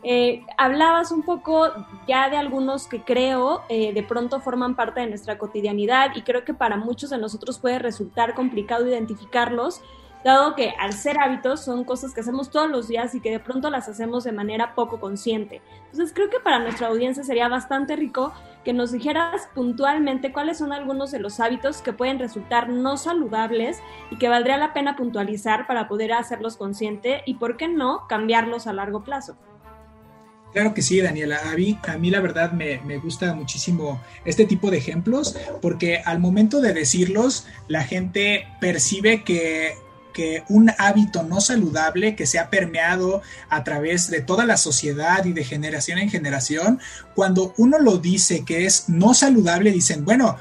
Eh, 0.07 0.45
hablabas 0.59 1.11
un 1.13 1.23
poco 1.23 1.73
ya 2.07 2.29
de 2.29 2.37
algunos 2.37 2.87
que 2.87 3.03
creo 3.03 3.63
eh, 3.71 3.95
de 3.95 4.03
pronto 4.03 4.39
forman 4.39 4.77
parte 4.77 5.01
de 5.01 5.07
nuestra 5.07 5.39
cotidianidad 5.39 6.11
y 6.15 6.21
creo 6.21 6.45
que 6.45 6.53
para 6.53 6.77
muchos 6.77 7.09
de 7.09 7.17
nosotros 7.17 7.59
puede 7.59 7.79
resultar 7.79 8.35
complicado 8.35 8.87
identificarlos, 8.87 9.81
dado 10.23 10.55
que 10.57 10.75
al 10.79 10.93
ser 10.93 11.19
hábitos 11.19 11.65
son 11.65 11.85
cosas 11.85 12.13
que 12.13 12.21
hacemos 12.21 12.51
todos 12.51 12.71
los 12.71 12.87
días 12.87 13.15
y 13.15 13.21
que 13.21 13.31
de 13.31 13.41
pronto 13.41 13.71
las 13.71 13.89
hacemos 13.89 14.25
de 14.25 14.33
manera 14.33 14.75
poco 14.75 15.01
consciente. 15.01 15.63
Entonces 15.85 16.13
creo 16.15 16.29
que 16.29 16.39
para 16.39 16.59
nuestra 16.59 16.89
audiencia 16.89 17.25
sería 17.25 17.49
bastante 17.49 17.97
rico 17.97 18.35
que 18.63 18.75
nos 18.75 18.93
dijeras 18.93 19.49
puntualmente 19.55 20.33
cuáles 20.33 20.59
son 20.59 20.75
algunos 20.75 21.13
de 21.13 21.19
los 21.19 21.41
hábitos 21.41 21.81
que 21.81 21.95
pueden 21.95 22.19
resultar 22.19 22.69
no 22.69 22.99
saludables 22.99 23.81
y 24.11 24.19
que 24.19 24.29
valdría 24.29 24.59
la 24.59 24.75
pena 24.75 24.97
puntualizar 24.97 25.67
para 25.67 25.89
poder 25.89 26.13
hacerlos 26.13 26.59
consciente 26.59 27.23
y, 27.25 27.35
por 27.35 27.57
qué 27.57 27.69
no, 27.69 28.07
cambiarlos 28.07 28.67
a 28.67 28.75
largo 28.75 29.03
plazo. 29.03 29.37
Claro 30.55 30.73
que 30.73 30.83
sí, 30.83 31.01
Daniela. 31.01 31.41
A 31.51 31.57
mí, 31.57 31.81
a 31.83 31.99
mí 31.99 32.11
la 32.11 32.21
verdad 32.21 32.53
me, 32.53 32.79
gusta 32.99 33.35
muchísimo 33.35 34.01
este 34.25 34.47
tipo 34.47 34.71
de 34.71 34.79
ejemplos 34.79 35.37
porque 35.61 35.99
al 35.99 36.21
momento 36.21 36.61
de 36.61 36.73
decirlos, 36.73 37.47
la 37.67 37.83
gente 37.83 38.47
percibe 38.61 39.25
que, 39.25 39.75
que 40.13 40.45
un 40.49 40.71
hábito 40.79 41.25
no 41.25 41.41
saludable 41.41 42.15
que 42.15 42.27
se 42.27 42.39
ha 42.39 42.51
permeado 42.51 43.21
a 43.49 43.65
través 43.65 44.09
de 44.11 44.21
toda 44.21 44.47
la 44.47 44.57
sociedad 44.57 45.25
y 45.25 45.33
de 45.33 45.43
generación 45.43 45.99
en 45.99 46.09
generación, 46.09 46.79
cuando 47.17 47.53
uno 47.59 47.81
lo 47.81 47.99
dice 47.99 48.45
que 48.45 48.65
es 48.65 48.89
no 48.89 49.13
saludable, 49.13 49.73
dicen, 49.73 50.05
bueno, 50.05 50.37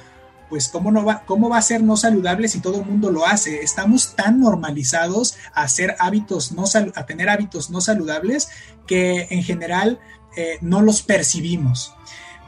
pues 0.54 0.68
¿cómo, 0.68 0.92
no 0.92 1.04
va, 1.04 1.24
¿cómo 1.26 1.50
va 1.50 1.58
a 1.58 1.64
ser 1.64 1.82
no 1.82 1.98
saludable 1.98 2.48
si 2.48 2.60
todo 2.60 2.82
el 2.82 2.86
mundo 2.86 3.10
lo 3.10 3.26
hace? 3.26 3.64
Estamos 3.64 4.16
tan 4.16 4.40
normalizados 4.40 5.36
a 5.52 5.64
hacer 5.64 5.96
hábitos 5.98 6.52
no 6.52 6.66
a 6.94 7.06
tener 7.08 7.28
hábitos 7.28 7.72
no 7.72 7.82
saludables 7.82 8.50
que 8.86 9.26
en 9.32 9.42
general 9.42 10.00
eh, 10.38 10.60
no 10.62 10.84
los 10.84 11.02
percibimos. 11.02 11.96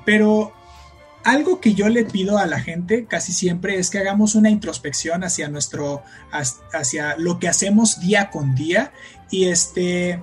Pero 0.06 0.54
algo 1.24 1.60
que 1.60 1.74
yo 1.74 1.90
le 1.90 2.06
pido 2.06 2.38
a 2.38 2.46
la 2.46 2.60
gente 2.60 3.08
casi 3.08 3.34
siempre 3.34 3.80
es 3.80 3.90
que 3.90 3.98
hagamos 3.98 4.36
una 4.36 4.52
introspección 4.52 5.24
hacia 5.24 5.50
nuestro, 5.50 6.04
hacia 6.74 7.18
lo 7.18 7.40
que 7.40 7.48
hacemos 7.48 8.02
día 8.02 8.30
con 8.30 8.54
día 8.54 8.94
y 9.32 9.46
este 9.46 10.22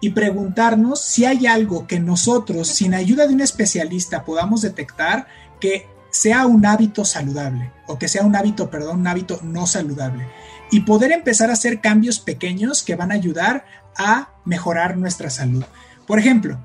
y 0.00 0.10
preguntarnos 0.10 1.02
si 1.02 1.26
hay 1.26 1.46
algo 1.46 1.86
que 1.86 2.00
nosotros, 2.00 2.68
sin 2.68 2.94
ayuda 2.94 3.26
de 3.26 3.34
un 3.34 3.42
especialista, 3.42 4.24
podamos 4.24 4.62
detectar 4.62 5.26
que 5.60 5.91
sea 6.12 6.46
un 6.46 6.64
hábito 6.64 7.04
saludable 7.04 7.72
o 7.88 7.98
que 7.98 8.06
sea 8.06 8.22
un 8.22 8.36
hábito, 8.36 8.70
perdón, 8.70 9.00
un 9.00 9.06
hábito 9.08 9.40
no 9.42 9.66
saludable 9.66 10.28
y 10.70 10.80
poder 10.80 11.10
empezar 11.10 11.50
a 11.50 11.54
hacer 11.54 11.80
cambios 11.80 12.20
pequeños 12.20 12.82
que 12.82 12.94
van 12.94 13.10
a 13.10 13.14
ayudar 13.14 13.64
a 13.96 14.28
mejorar 14.44 14.96
nuestra 14.96 15.30
salud. 15.30 15.64
Por 16.06 16.18
ejemplo, 16.18 16.58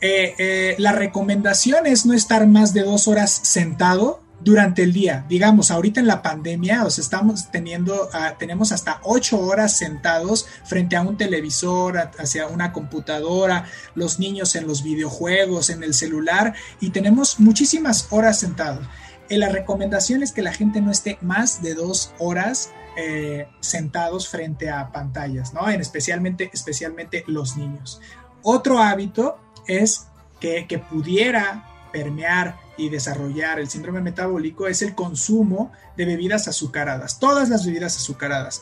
eh, 0.00 0.34
eh, 0.38 0.74
la 0.78 0.92
recomendación 0.92 1.86
es 1.86 2.04
no 2.04 2.12
estar 2.12 2.46
más 2.46 2.74
de 2.74 2.82
dos 2.82 3.08
horas 3.08 3.30
sentado 3.30 4.20
durante 4.40 4.82
el 4.82 4.92
día. 4.92 5.24
Digamos, 5.28 5.70
ahorita 5.70 6.00
en 6.00 6.06
la 6.06 6.22
pandemia, 6.22 6.84
os 6.84 6.98
estamos 6.98 7.50
teniendo, 7.50 8.08
ah, 8.12 8.34
tenemos 8.38 8.72
hasta 8.72 9.00
ocho 9.02 9.40
horas 9.40 9.76
sentados 9.76 10.46
frente 10.64 10.96
a 10.96 11.02
un 11.02 11.16
televisor, 11.16 12.10
hacia 12.18 12.46
una 12.46 12.72
computadora, 12.72 13.66
los 13.94 14.18
niños 14.18 14.54
en 14.56 14.66
los 14.66 14.82
videojuegos, 14.82 15.70
en 15.70 15.82
el 15.82 15.94
celular, 15.94 16.54
y 16.80 16.90
tenemos 16.90 17.40
muchísimas 17.40 18.08
horas 18.10 18.38
sentados. 18.38 18.86
Eh, 19.28 19.38
la 19.38 19.48
recomendación 19.48 20.22
es 20.22 20.32
que 20.32 20.42
la 20.42 20.52
gente 20.52 20.80
no 20.80 20.90
esté 20.90 21.18
más 21.20 21.62
de 21.62 21.74
dos 21.74 22.12
horas 22.18 22.70
eh, 22.96 23.48
sentados 23.60 24.28
frente 24.28 24.70
a 24.70 24.92
pantallas, 24.92 25.52
¿no? 25.52 25.68
En 25.68 25.80
especialmente, 25.80 26.50
especialmente 26.52 27.24
los 27.26 27.56
niños. 27.56 28.00
Otro 28.42 28.78
hábito 28.78 29.38
es 29.66 30.06
que, 30.40 30.66
que 30.66 30.78
pudiera 30.78 31.75
permear 31.96 32.58
y 32.76 32.90
desarrollar 32.90 33.58
el 33.58 33.70
síndrome 33.70 34.02
metabólico 34.02 34.66
es 34.66 34.82
el 34.82 34.94
consumo 34.94 35.72
de 35.96 36.04
bebidas 36.04 36.46
azucaradas, 36.46 37.18
todas 37.18 37.48
las 37.48 37.64
bebidas 37.64 37.96
azucaradas, 37.96 38.60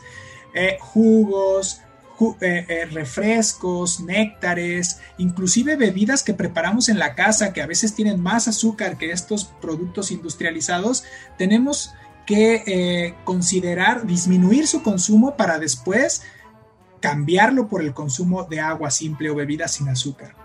eh, 0.55 0.77
jugos, 0.79 1.81
eh, 2.41 2.65
eh, 2.69 2.85
refrescos, 2.93 3.99
néctares, 3.99 5.01
inclusive 5.19 5.75
bebidas 5.75 6.23
que 6.23 6.33
preparamos 6.33 6.89
en 6.89 7.01
la 7.01 7.17
casa 7.17 7.53
que 7.53 7.61
a 7.61 7.67
veces 7.67 7.97
tienen 7.97 8.21
más 8.21 8.47
azúcar 8.47 8.99
que 8.99 9.11
estos 9.11 9.47
productos 9.61 10.13
industrializados, 10.13 11.03
tenemos 11.37 11.93
que 12.25 13.15
considerar 13.25 14.07
disminuir 14.07 14.67
su 14.67 14.83
consumo 14.83 15.37
para 15.37 15.59
después 15.59 16.23
cambiarlo 17.01 17.69
por 17.69 17.83
el 17.83 17.93
consumo 17.93 18.45
de 18.45 18.61
agua 18.61 18.91
simple 18.91 19.29
o 19.29 19.35
bebidas 19.35 19.73
sin 19.73 19.91
azúcar. 19.91 20.44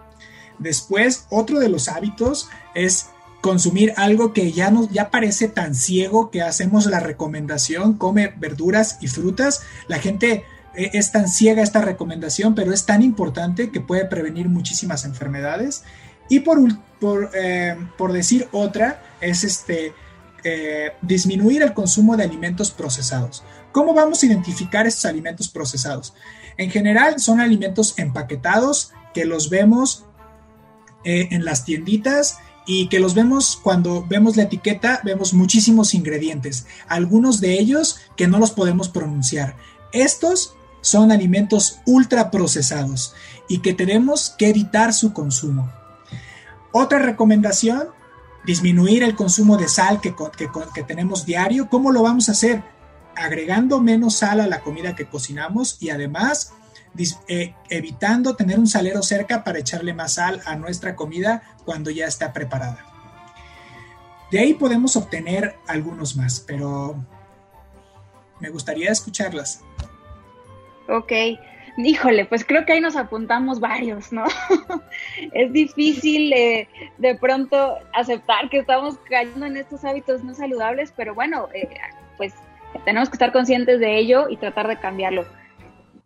Después, 0.60 1.26
otro 1.30 1.60
de 1.60 1.70
los 1.70 1.88
hábitos 1.88 2.50
es 2.76 3.08
consumir 3.42 3.94
algo 3.96 4.34
que 4.34 4.52
ya 4.52 4.70
nos 4.70 4.90
ya 4.90 5.10
parece 5.10 5.48
tan 5.48 5.74
ciego 5.74 6.30
que 6.30 6.42
hacemos 6.42 6.86
la 6.86 7.00
recomendación, 7.00 7.94
come 7.94 8.34
verduras 8.38 8.98
y 9.02 9.08
frutas. 9.08 9.62
La 9.88 10.00
gente 10.00 10.44
eh, 10.76 10.92
es 10.94 11.12
tan 11.12 11.28
ciega 11.30 11.64
esta 11.64 11.82
recomendación, 11.82 12.56
pero 12.56 12.74
es 12.74 12.86
tan 12.86 13.02
importante 13.02 13.72
que 13.72 13.82
puede 13.82 14.06
prevenir 14.06 14.50
muchísimas 14.50 15.06
enfermedades. 15.06 15.84
Y 16.28 16.42
por, 16.42 16.60
por, 17.00 17.32
eh, 17.34 17.76
por 17.98 18.12
decir 18.14 18.48
otra, 18.52 19.02
es 19.22 19.44
este, 19.44 19.94
eh, 20.44 20.92
disminuir 21.02 21.64
el 21.64 21.74
consumo 21.74 22.16
de 22.16 22.24
alimentos 22.24 22.72
procesados. 22.72 23.44
¿Cómo 23.72 23.94
vamos 23.94 24.22
a 24.22 24.26
identificar 24.26 24.86
estos 24.86 25.06
alimentos 25.06 25.50
procesados? 25.50 26.14
En 26.58 26.70
general 26.70 27.20
son 27.20 27.40
alimentos 27.40 27.98
empaquetados 27.98 28.92
que 29.14 29.26
los 29.26 29.50
vemos 29.50 30.06
en 31.04 31.46
las 31.46 31.66
tienditas 31.66 32.38
y 32.66 32.88
que 32.88 33.00
los 33.00 33.16
vemos 33.16 33.60
cuando 33.62 34.06
vemos 34.08 34.38
la 34.38 34.44
etiqueta, 34.44 35.02
vemos 35.04 35.34
muchísimos 35.34 35.96
ingredientes, 35.96 36.68
algunos 36.88 37.42
de 37.42 37.60
ellos 37.60 38.00
que 38.16 38.28
no 38.28 38.38
los 38.38 38.52
podemos 38.52 38.90
pronunciar. 38.90 39.56
Estos 39.92 40.54
son 40.82 41.12
alimentos 41.12 41.80
ultraprocesados 41.86 43.16
y 43.48 43.60
que 43.60 43.74
tenemos 43.74 44.30
que 44.38 44.50
evitar 44.50 44.94
su 44.94 45.14
consumo. 45.14 45.72
Otra 46.72 47.00
recomendación, 47.00 47.88
disminuir 48.46 49.02
el 49.02 49.16
consumo 49.16 49.58
de 49.58 49.68
sal 49.68 50.00
que, 50.00 50.14
que, 50.74 50.84
tenemos 50.84 51.26
diario. 51.26 51.70
¿Cómo 51.70 51.92
lo 51.92 52.04
vamos 52.04 52.30
a 52.30 52.34
hacer? 52.34 52.62
Agregando 53.16 53.82
menos 53.82 54.18
sal 54.18 54.40
a 54.40 54.48
la 54.48 54.62
comida 54.62 54.96
que 54.96 55.08
cocinamos 55.08 55.78
y 55.80 55.90
además 55.90 56.54
eh, 57.28 57.54
evitando 57.70 58.36
tener 58.36 58.60
un 58.60 58.68
salero 58.68 59.02
cerca 59.02 59.44
para 59.44 59.60
echarle 59.60 59.94
más 59.94 60.14
sal 60.14 60.42
a 60.46 60.56
nuestra 60.56 60.96
comida 60.96 61.44
cuando 61.66 61.92
ya 61.92 62.06
está 62.06 62.34
preparada. 62.34 62.86
De 64.32 64.40
ahí 64.40 64.54
podemos 64.54 64.96
obtener 64.96 65.56
algunos 65.68 66.16
más, 66.16 66.44
pero 66.46 67.04
me 68.40 68.50
gustaría 68.50 68.92
escucharlas. 68.92 69.64
Ok, 70.88 71.12
híjole, 71.78 72.26
pues 72.26 72.44
creo 72.44 72.66
que 72.66 72.74
ahí 72.74 72.82
nos 72.82 72.96
apuntamos 72.96 73.60
varios, 73.60 74.12
¿no? 74.12 74.26
es 75.34 75.54
difícil 75.54 76.34
eh, 76.34 76.68
de 76.98 77.16
pronto 77.16 77.78
aceptar 77.94 78.50
que 78.50 78.60
estamos 78.60 78.98
cayendo 79.10 79.46
en 79.46 79.58
estos 79.58 79.86
hábitos 79.86 80.24
no 80.24 80.34
saludables, 80.34 80.94
pero 80.96 81.16
bueno, 81.16 81.48
eh, 81.54 81.70
pues 82.18 82.34
tenemos 82.86 83.10
que 83.10 83.16
estar 83.16 83.32
conscientes 83.32 83.80
de 83.80 83.98
ello 83.98 84.28
y 84.30 84.38
tratar 84.38 84.68
de 84.68 84.78
cambiarlo 84.78 85.26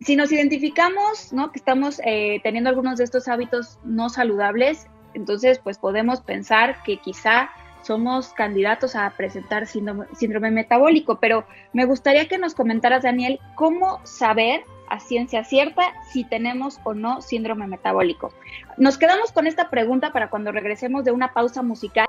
si 0.03 0.15
nos 0.15 0.31
identificamos, 0.31 1.31
¿no? 1.33 1.51
Que 1.51 1.59
estamos 1.59 2.01
eh, 2.05 2.39
teniendo 2.43 2.69
algunos 2.69 2.97
de 2.97 3.03
estos 3.03 3.27
hábitos 3.27 3.79
no 3.83 4.09
saludables, 4.09 4.87
entonces 5.13 5.59
pues 5.59 5.77
podemos 5.77 6.21
pensar 6.21 6.81
que 6.83 6.97
quizá 6.97 7.49
somos 7.83 8.29
candidatos 8.29 8.95
a 8.95 9.09
presentar 9.11 9.67
síndrome, 9.67 10.51
metabólico, 10.51 11.19
pero 11.19 11.45
me 11.73 11.85
gustaría 11.85 12.27
que 12.27 12.37
nos 12.37 12.55
comentaras, 12.55 13.03
Daniel, 13.03 13.39
cómo 13.55 13.99
saber 14.05 14.63
a 14.89 14.99
ciencia 14.99 15.43
cierta 15.43 15.83
si 16.11 16.23
tenemos 16.23 16.79
o 16.83 16.93
no 16.93 17.21
síndrome 17.21 17.67
metabólico. 17.67 18.33
Nos 18.77 18.97
quedamos 18.97 19.31
con 19.31 19.47
esta 19.47 19.69
pregunta 19.69 20.13
para 20.13 20.29
cuando 20.29 20.51
regresemos 20.51 21.03
de 21.03 21.11
una 21.11 21.33
pausa 21.33 21.61
musical. 21.61 22.07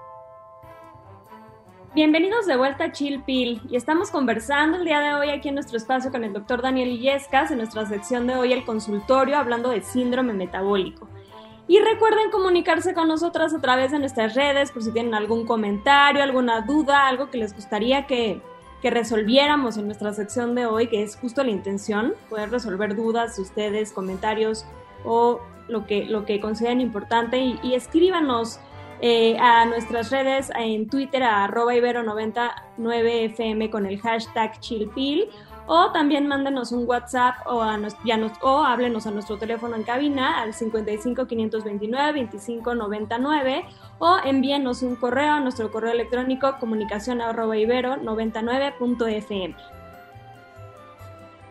Bienvenidos 1.95 2.47
de 2.47 2.57
vuelta 2.57 2.87
a 2.87 2.91
Chill 2.91 3.23
Pill 3.23 3.63
y 3.71 3.77
estamos 3.77 4.11
conversando 4.11 4.79
el 4.79 4.85
día 4.85 4.99
de 4.99 5.15
hoy 5.15 5.31
aquí 5.31 5.51
en 5.51 5.55
nuestro 5.55 5.77
espacio 5.77 6.11
con 6.11 6.25
el 6.25 6.33
doctor 6.33 6.61
Daniel 6.61 6.89
Illescas 6.89 7.53
en 7.53 7.59
nuestra 7.59 7.87
sección 7.87 8.27
de 8.27 8.35
hoy 8.35 8.53
el 8.53 8.65
consultorio 8.65 9.39
hablando 9.39 9.71
de 9.71 9.81
síndrome 9.81 10.33
metabólico. 10.33 11.09
Y 11.69 11.79
recuerden 11.79 12.33
comunicarse 12.33 12.95
con 12.95 13.07
nosotras 13.07 13.55
a 13.55 13.61
través 13.61 13.93
de 13.93 14.01
nuestras 14.01 14.35
redes 14.35 14.73
por 14.73 14.83
si 14.83 14.91
tienen 14.91 15.15
algún 15.15 15.47
comentario, 15.47 16.21
alguna 16.21 16.63
duda, 16.63 17.07
algo 17.07 17.31
que 17.31 17.39
les 17.39 17.55
gustaría 17.55 18.09
que, 18.09 18.43
resolviéramos 18.83 19.79
en 19.79 19.87
nuestra 19.87 20.13
sección 20.13 20.55
de 20.57 20.67
hoy, 20.67 20.89
que 20.89 21.05
es 21.05 21.17
justo 21.17 21.45
la 21.45 21.51
intención, 21.51 22.13
poder 22.29 22.51
resolver 22.51 22.97
dudas 22.97 23.37
de 23.37 23.43
ustedes, 23.43 23.93
comentarios 23.93 24.67
o 25.05 25.41
lo 25.69 25.87
que, 25.87 26.05
lo 26.05 26.27
que 26.27 26.41
consideren 26.41 26.81
importante 26.81 27.39
y, 27.39 27.75
escríbanos 27.75 28.59
eh, 29.01 29.37
a 29.39 29.65
nuestras 29.67 30.11
redes 30.11 30.51
en 30.57 30.89
Twitter 30.89 31.23
a 31.23 31.45
arroba 31.45 31.75
ibero99fm 31.75 33.71
con 33.71 33.87
el 33.87 34.01
hashtag 34.01 34.59
chillpill 34.61 35.29
o 35.67 35.91
también 35.93 36.27
mándenos 36.27 36.73
un 36.73 36.87
WhatsApp 36.87 37.37
o, 37.47 37.63
a 37.63 37.79
o 38.43 38.65
háblenos 38.65 39.07
a 39.07 39.11
nuestro 39.11 39.39
teléfono 39.39 39.77
en 39.77 39.83
cabina 39.83 40.41
al 40.43 40.53
55 40.53 41.27
529 41.27 42.13
25 42.13 42.75
99 42.75 43.65
o 43.99 44.17
envíenos 44.25 44.83
un 44.83 44.97
correo 44.97 45.33
a 45.35 45.41
nuestro 45.41 45.71
correo 45.71 45.93
electrónico 45.93 46.57
comunicación 46.61 47.21
arroba 47.21 47.57
ibero 47.57 47.97
99.fm. 47.97 49.55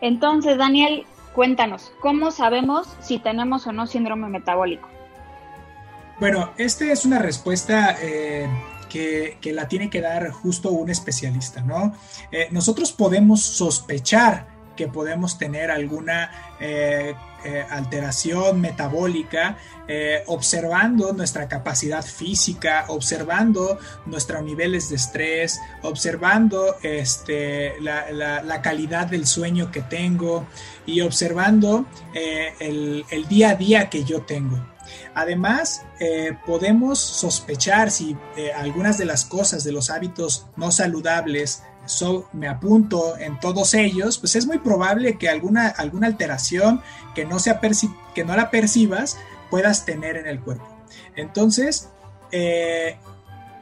Entonces, 0.00 0.58
Daniel, 0.58 1.06
cuéntanos, 1.34 1.92
¿cómo 2.00 2.30
sabemos 2.30 2.86
si 3.00 3.18
tenemos 3.18 3.66
o 3.66 3.72
no 3.72 3.86
síndrome 3.86 4.28
metabólico? 4.28 4.93
Bueno, 6.24 6.54
esta 6.56 6.90
es 6.90 7.04
una 7.04 7.18
respuesta 7.18 7.98
eh, 8.00 8.48
que, 8.88 9.36
la 9.52 9.68
tiene 9.68 9.90
que 9.90 10.00
dar 10.00 10.30
justo 10.30 10.70
un 10.70 10.88
especialista, 10.88 11.60
¿no? 11.60 11.92
Eh, 12.32 12.48
nosotros 12.50 12.92
podemos 12.92 13.42
sospechar 13.42 14.46
que 14.74 14.88
podemos 14.88 15.36
tener 15.36 15.70
alguna 15.70 16.56
eh, 16.60 17.14
alteración 17.68 18.58
metabólica 18.58 19.58
observando 20.24 21.12
nuestra 21.12 21.46
capacidad 21.46 22.02
física, 22.02 22.86
observando 22.88 23.78
nuestros 24.06 24.42
niveles 24.42 24.88
de 24.88 24.96
estrés, 24.96 25.60
observando 25.82 26.76
este, 26.82 27.78
la, 27.82 28.62
calidad 28.62 29.08
del 29.08 29.26
sueño 29.26 29.70
que 29.70 29.82
tengo 29.82 30.46
y 30.86 31.02
observando 31.02 31.84
el, 32.14 33.04
el 33.10 33.28
día 33.28 33.50
a 33.50 33.54
día 33.56 33.90
que 33.90 34.04
yo 34.04 34.22
tengo. 34.22 34.73
Además, 35.14 35.82
eh, 36.00 36.36
podemos 36.46 36.98
sospechar 36.98 37.90
si 37.90 38.16
eh, 38.36 38.52
algunas 38.52 38.98
de 38.98 39.04
las 39.04 39.24
cosas 39.24 39.64
de 39.64 39.72
los 39.72 39.90
hábitos 39.90 40.46
no 40.56 40.70
saludables 40.70 41.62
me 42.32 42.48
apunto 42.48 43.18
en 43.18 43.38
todos 43.40 43.74
ellos, 43.74 44.18
pues 44.18 44.36
es 44.36 44.46
muy 44.46 44.58
probable 44.58 45.18
que 45.18 45.28
alguna, 45.28 45.68
alguna 45.68 46.06
alteración 46.06 46.82
que 47.14 47.24
no, 47.24 47.36
que 48.14 48.24
no 48.24 48.36
la 48.36 48.50
percibas 48.50 49.18
puedas 49.50 49.84
tener 49.84 50.16
en 50.16 50.26
el 50.26 50.40
cuerpo. 50.40 50.66
Entonces, 51.14 51.90
eh, 52.32 52.96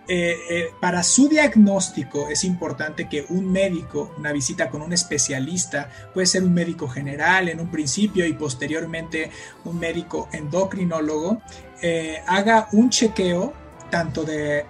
eh, 0.08 0.36
eh, 0.50 0.70
para 0.80 1.04
su 1.04 1.28
diagnóstico 1.28 2.28
es 2.28 2.42
importante 2.42 3.08
que 3.08 3.24
un 3.28 3.50
médico, 3.52 4.12
una 4.18 4.32
visita 4.32 4.68
con 4.68 4.82
un 4.82 4.92
especialista, 4.92 5.88
puede 6.12 6.26
ser 6.26 6.42
un 6.42 6.52
médico 6.52 6.88
general 6.88 7.48
en 7.48 7.60
un 7.60 7.70
principio 7.70 8.26
y 8.26 8.32
posteriormente 8.32 9.30
un 9.64 9.78
médico 9.78 10.28
endocrinólogo, 10.32 11.40
eh, 11.80 12.20
haga 12.26 12.68
un 12.72 12.90
chequeo 12.90 13.52
tanto 13.90 14.24
de 14.24 14.66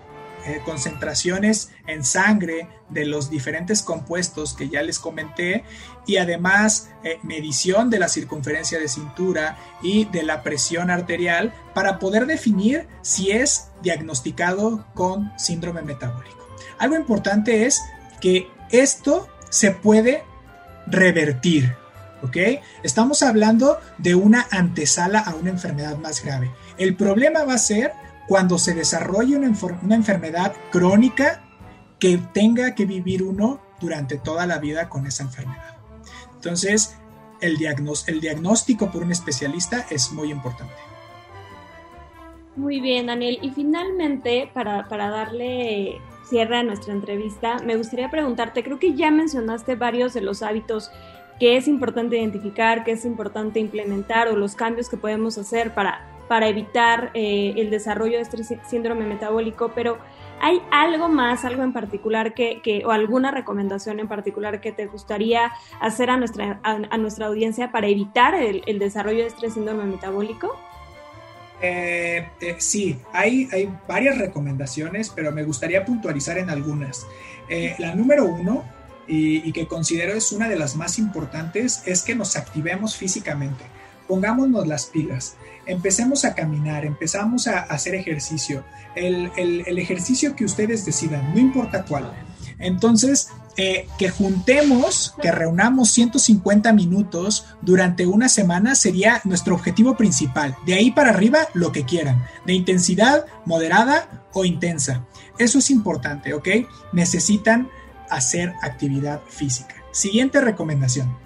eh, 0.46 0.60
concentraciones 0.64 1.70
en 1.86 2.04
sangre 2.04 2.68
de 2.88 3.06
los 3.06 3.30
diferentes 3.30 3.82
compuestos 3.82 4.54
que 4.54 4.68
ya 4.68 4.82
les 4.82 4.98
comenté 4.98 5.64
y 6.06 6.16
además 6.16 6.90
eh, 7.04 7.18
medición 7.22 7.90
de 7.90 7.98
la 7.98 8.08
circunferencia 8.08 8.78
de 8.78 8.88
cintura 8.88 9.56
y 9.82 10.06
de 10.06 10.22
la 10.22 10.42
presión 10.42 10.90
arterial 10.90 11.54
para 11.74 11.98
poder 11.98 12.26
definir 12.26 12.88
si 13.02 13.30
es 13.30 13.68
diagnosticado 13.82 14.84
con 14.94 15.32
síndrome 15.38 15.82
metabólico. 15.82 16.46
Algo 16.78 16.96
importante 16.96 17.66
es 17.66 17.80
que 18.20 18.48
esto 18.70 19.28
se 19.48 19.70
puede 19.70 20.24
revertir, 20.86 21.74
¿ok? 22.22 22.36
Estamos 22.82 23.22
hablando 23.22 23.78
de 23.98 24.14
una 24.14 24.46
antesala 24.50 25.20
a 25.20 25.34
una 25.34 25.50
enfermedad 25.50 25.96
más 25.98 26.24
grave. 26.24 26.50
El 26.78 26.96
problema 26.96 27.44
va 27.44 27.54
a 27.54 27.58
ser 27.58 27.92
cuando 28.28 28.58
se 28.58 28.74
desarrolle 28.74 29.36
una, 29.36 29.96
enfermedad 29.96 30.54
crónica 30.70 31.42
que 31.98 32.18
tenga 32.32 32.74
que 32.74 32.86
vivir 32.86 33.22
uno 33.22 33.60
durante 33.80 34.16
toda 34.16 34.46
la 34.46 34.58
vida 34.58 34.88
con 34.88 35.06
esa 35.06 35.24
enfermedad. 35.24 35.76
Entonces, 36.34 36.96
el, 37.40 37.56
diagnóstico 37.56 38.90
por 38.90 39.02
un 39.02 39.12
especialista 39.12 39.86
es 39.90 40.12
muy 40.12 40.30
importante. 40.30 40.74
Muy 42.54 42.80
bien, 42.80 43.06
Daniel. 43.06 43.38
Y 43.42 43.50
finalmente, 43.50 44.50
para 44.52 44.84
darle 44.88 46.00
cierre 46.32 46.56
a 46.56 46.62
nuestra 46.62 46.94
entrevista, 46.94 47.58
me 47.58 47.76
gustaría 47.76 48.10
preguntarte, 48.10 48.62
creo 48.62 48.78
que 48.78 48.94
ya 48.94 49.10
mencionaste 49.10 49.74
varios 49.74 50.14
de 50.14 50.22
los 50.22 50.42
hábitos 50.42 50.90
que 51.38 51.56
es 51.56 51.68
importante 51.68 52.16
identificar, 52.16 52.84
que 52.84 52.92
es 52.92 53.04
importante 53.04 53.60
implementar 53.60 54.28
o 54.28 54.36
los 54.36 54.54
cambios 54.54 54.88
que 54.88 54.96
podemos 54.96 55.36
hacer 55.38 55.74
para 55.74 56.06
para 56.28 56.48
evitar 56.48 57.10
eh, 57.14 57.54
el 57.56 57.70
desarrollo 57.70 58.16
de 58.16 58.22
este 58.22 58.58
síndrome 58.68 59.04
metabólico, 59.06 59.72
pero 59.74 59.98
¿hay 60.40 60.60
algo 60.70 61.08
más, 61.08 61.44
algo 61.44 61.62
en 61.62 61.72
particular 61.72 62.34
que, 62.34 62.82
o 62.84 62.90
alguna 62.90 63.30
recomendación 63.30 64.00
en 64.00 64.08
particular 64.08 64.60
que 64.60 64.72
te 64.72 64.86
gustaría 64.86 65.52
hacer 65.80 66.10
a 66.10 66.16
nuestra, 66.16 66.60
a, 66.62 66.98
nuestra 66.98 67.26
audiencia 67.26 67.70
para 67.70 67.86
evitar 67.88 68.34
el, 68.34 68.78
desarrollo 68.78 69.20
de 69.20 69.26
este 69.26 69.50
síndrome 69.50 69.84
metabólico? 69.84 70.56
Eh, 71.60 72.28
eh, 72.40 72.56
sí, 72.58 72.98
hay, 73.12 73.48
hay, 73.52 73.72
varias 73.86 74.18
recomendaciones, 74.18 75.10
pero 75.10 75.30
me 75.30 75.44
gustaría 75.44 75.84
puntualizar 75.84 76.38
en 76.38 76.50
algunas. 76.50 77.06
la 77.78 77.94
número 77.94 78.24
uno, 78.24 78.64
y, 79.06 79.52
que 79.52 79.66
considero 79.66 80.14
es 80.14 80.32
una 80.32 80.48
de 80.48 80.56
las 80.56 80.76
más 80.76 80.98
importantes, 80.98 81.82
es 81.86 82.02
que 82.02 82.14
nos 82.14 82.36
activemos 82.36 82.96
físicamente. 82.96 83.64
Pongámonos 84.12 84.66
las 84.66 84.84
pilas 84.84 85.36
empecemos 85.64 86.26
a 86.26 86.34
caminar, 86.34 86.84
empezamos 86.84 87.46
a 87.46 87.60
hacer 87.60 87.94
ejercicio, 87.94 88.62
el, 88.94 89.30
ejercicio 89.78 90.36
que 90.36 90.44
ustedes 90.44 90.84
decidan, 90.84 91.32
no 91.32 91.40
importa 91.40 91.84
cuál. 91.84 92.12
Entonces, 92.58 93.28
eh, 93.56 93.88
que 93.98 94.10
juntemos, 94.10 95.14
que 95.20 95.32
reunamos 95.32 95.90
150 95.90 96.72
minutos 96.72 97.46
durante 97.62 98.06
una 98.06 98.28
semana 98.28 98.74
sería 98.74 99.20
nuestro 99.24 99.54
objetivo 99.54 99.96
principal. 99.96 100.56
De 100.66 100.74
ahí 100.74 100.90
para 100.90 101.10
arriba, 101.10 101.48
lo 101.54 101.72
que 101.72 101.84
quieran, 101.84 102.22
de 102.44 102.54
intensidad 102.54 103.24
moderada 103.44 104.26
o 104.32 104.44
intensa. 104.44 105.06
Eso 105.38 105.58
es 105.58 105.70
importante, 105.70 106.34
¿ok? 106.34 106.48
Necesitan 106.92 107.68
hacer 108.10 108.52
actividad 108.62 109.22
física. 109.28 109.74
Siguiente 109.92 110.40
recomendación. 110.40 111.16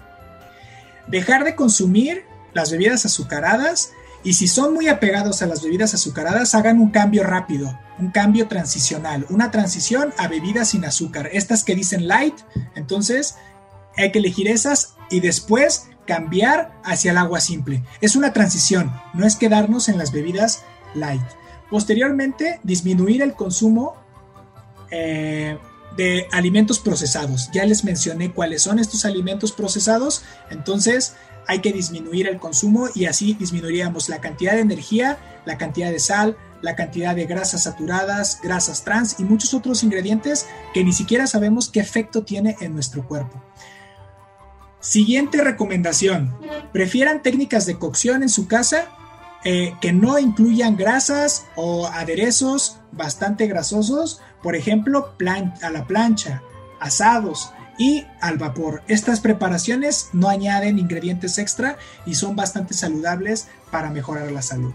Dejar 1.07 1.43
de 1.43 1.55
consumir 1.55 2.25
las 2.57 2.71
bebidas 2.71 3.05
azucaradas 3.05 3.91
y 4.23 4.33
si 4.33 4.47
son 4.47 4.73
muy 4.73 4.87
apegados 4.87 5.41
a 5.41 5.45
las 5.45 5.61
bebidas 5.61 5.93
azucaradas, 5.93 6.55
hagan 6.55 6.81
un 6.81 6.89
cambio 6.89 7.23
rápido, 7.23 7.79
un 7.99 8.09
cambio 8.09 8.47
transicional, 8.47 9.25
una 9.29 9.51
transición 9.51 10.13
a 10.17 10.27
bebidas 10.27 10.69
sin 10.69 10.83
azúcar. 10.83 11.29
Estas 11.31 11.63
que 11.63 11.75
dicen 11.75 12.07
light, 12.07 12.35
entonces 12.75 13.35
hay 13.95 14.11
que 14.11 14.19
elegir 14.19 14.47
esas 14.47 14.95
y 15.09 15.19
después 15.19 15.89
cambiar 16.05 16.73
hacia 16.83 17.11
el 17.11 17.17
agua 17.17 17.39
simple. 17.39 17.83
Es 18.01 18.15
una 18.15 18.33
transición, 18.33 18.91
no 19.13 19.25
es 19.25 19.35
quedarnos 19.35 19.87
en 19.87 19.97
las 19.99 20.11
bebidas 20.11 20.63
light. 20.95 21.21
Posteriormente, 21.69 22.59
disminuir 22.63 23.21
el 23.21 23.33
consumo 23.33 23.95
eh, 24.89 25.57
de 25.97 26.27
alimentos 26.31 26.79
procesados. 26.79 27.49
Ya 27.53 27.65
les 27.65 27.83
mencioné 27.83 28.31
cuáles 28.31 28.61
son 28.61 28.79
estos 28.79 29.03
alimentos 29.03 29.51
procesados, 29.51 30.23
entonces 30.49 31.15
hay 31.47 31.59
que 31.59 31.71
disminuir 31.71 32.27
el 32.27 32.39
consumo 32.39 32.89
y 32.93 33.05
así 33.05 33.33
disminuiríamos 33.33 34.09
la 34.09 34.19
cantidad 34.19 34.53
de 34.53 34.61
energía, 34.61 35.17
la 35.45 35.57
cantidad 35.57 35.91
de 35.91 35.99
sal, 35.99 36.37
la 36.61 36.75
cantidad 36.75 37.15
de 37.15 37.25
grasas 37.25 37.63
saturadas, 37.63 38.39
grasas 38.43 38.83
trans 38.83 39.19
y 39.19 39.23
muchos 39.23 39.53
otros 39.53 39.83
ingredientes 39.83 40.47
que 40.73 40.83
ni 40.83 40.93
siquiera 40.93 41.27
sabemos 41.27 41.69
qué 41.69 41.79
efecto 41.79 42.23
tiene 42.23 42.57
en 42.59 42.73
nuestro 42.73 43.07
cuerpo. 43.07 43.41
Siguiente 44.79 45.43
recomendación. 45.43 46.37
Prefieran 46.71 47.21
técnicas 47.21 47.65
de 47.65 47.77
cocción 47.77 48.23
en 48.23 48.29
su 48.29 48.47
casa 48.47 48.89
eh, 49.43 49.75
que 49.81 49.93
no 49.93 50.19
incluyan 50.19 50.75
grasas 50.75 51.45
o 51.55 51.87
aderezos 51.87 52.79
bastante 52.91 53.47
grasosos, 53.47 54.21
por 54.41 54.55
ejemplo, 54.55 55.15
a 55.61 55.69
la 55.69 55.85
plancha, 55.85 56.41
asados 56.79 57.51
y 57.77 58.05
al 58.21 58.37
vapor. 58.37 58.81
Estas 58.87 59.19
preparaciones 59.19 60.09
no 60.13 60.29
añaden 60.29 60.79
ingredientes 60.79 61.37
extra 61.37 61.77
y 62.05 62.15
son 62.15 62.35
bastante 62.35 62.73
saludables 62.73 63.47
para 63.71 63.89
mejorar 63.89 64.31
la 64.31 64.41
salud. 64.41 64.73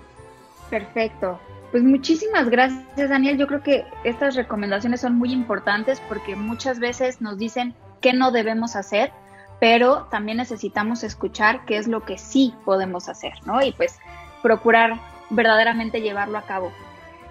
Perfecto. 0.71 1.41
Pues 1.71 1.83
muchísimas 1.83 2.51
gracias, 2.51 3.09
Daniel. 3.09 3.39
Yo 3.39 3.47
creo 3.47 3.63
que 3.63 3.85
estas 4.05 4.37
recomendaciones 4.37 5.01
son 5.01 5.17
muy 5.17 5.33
importantes 5.33 6.01
porque 6.09 6.37
muchas 6.37 6.79
veces 6.79 7.21
nos 7.21 7.39
dicen 7.39 7.75
qué 8.03 8.13
no 8.13 8.31
debemos 8.31 8.77
hacer, 8.77 9.11
pero 9.59 10.07
también 10.11 10.37
necesitamos 10.37 11.03
escuchar 11.03 11.65
qué 11.65 11.79
es 11.79 11.89
lo 11.89 12.05
que 12.05 12.19
sí 12.19 12.55
podemos 12.65 13.09
hacer, 13.09 13.33
¿no? 13.47 13.63
Y 13.63 13.73
pues 13.73 13.99
procurar 14.43 15.01
verdaderamente 15.31 16.03
llevarlo 16.03 16.37
a 16.37 16.43
cabo. 16.43 16.73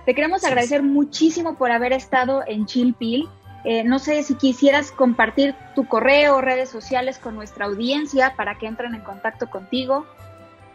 Te 0.06 0.16
queremos 0.16 0.44
agradecer 0.44 0.82
muchísimo 0.82 1.56
por 1.56 1.72
haber 1.72 1.94
estado 1.94 2.44
en 2.48 2.66
Chilpil. 2.66 3.30
Eh, 3.64 3.84
no 3.84 4.00
sé 4.00 4.24
si 4.24 4.36
quisieras 4.36 4.92
compartir 4.92 5.56
tu 5.76 5.88
correo 5.88 6.38
o 6.38 6.42
redes 6.42 6.70
sociales 6.70 7.20
con 7.20 7.36
nuestra 7.36 7.66
audiencia 7.66 8.34
para 8.36 8.58
que 8.58 8.66
entren 8.66 8.96
en 8.96 9.02
contacto 9.02 9.50
contigo. 9.50 10.06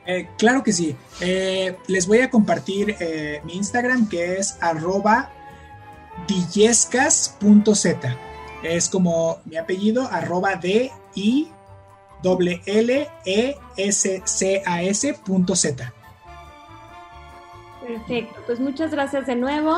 Eh, 0.07 0.29
claro 0.39 0.63
que 0.63 0.73
sí. 0.73 0.97
Eh, 1.21 1.77
les 1.89 2.07
voy 2.07 2.21
a 2.21 2.31
compartir 2.31 2.95
eh, 3.01 3.41
mi 3.45 3.55
Instagram 3.55 4.09
que 4.09 4.37
es 4.37 4.57
arroba 4.61 5.31
dillescas.z. 6.29 8.17
Es 8.63 8.89
como 8.89 9.39
mi 9.45 9.57
apellido, 9.57 10.09
arroba 10.11 10.55
d 10.55 10.91
i 11.15 11.49
w 12.23 12.61
l 12.67 13.09
e 13.25 13.57
s 13.77 14.23
c 14.25 14.63
a 14.65 14.83
s 14.83 15.13
z. 15.13 15.93
Perfecto, 17.87 18.43
pues 18.47 18.59
muchas 18.59 18.91
gracias 18.91 19.27
de 19.27 19.37
nuevo 19.37 19.77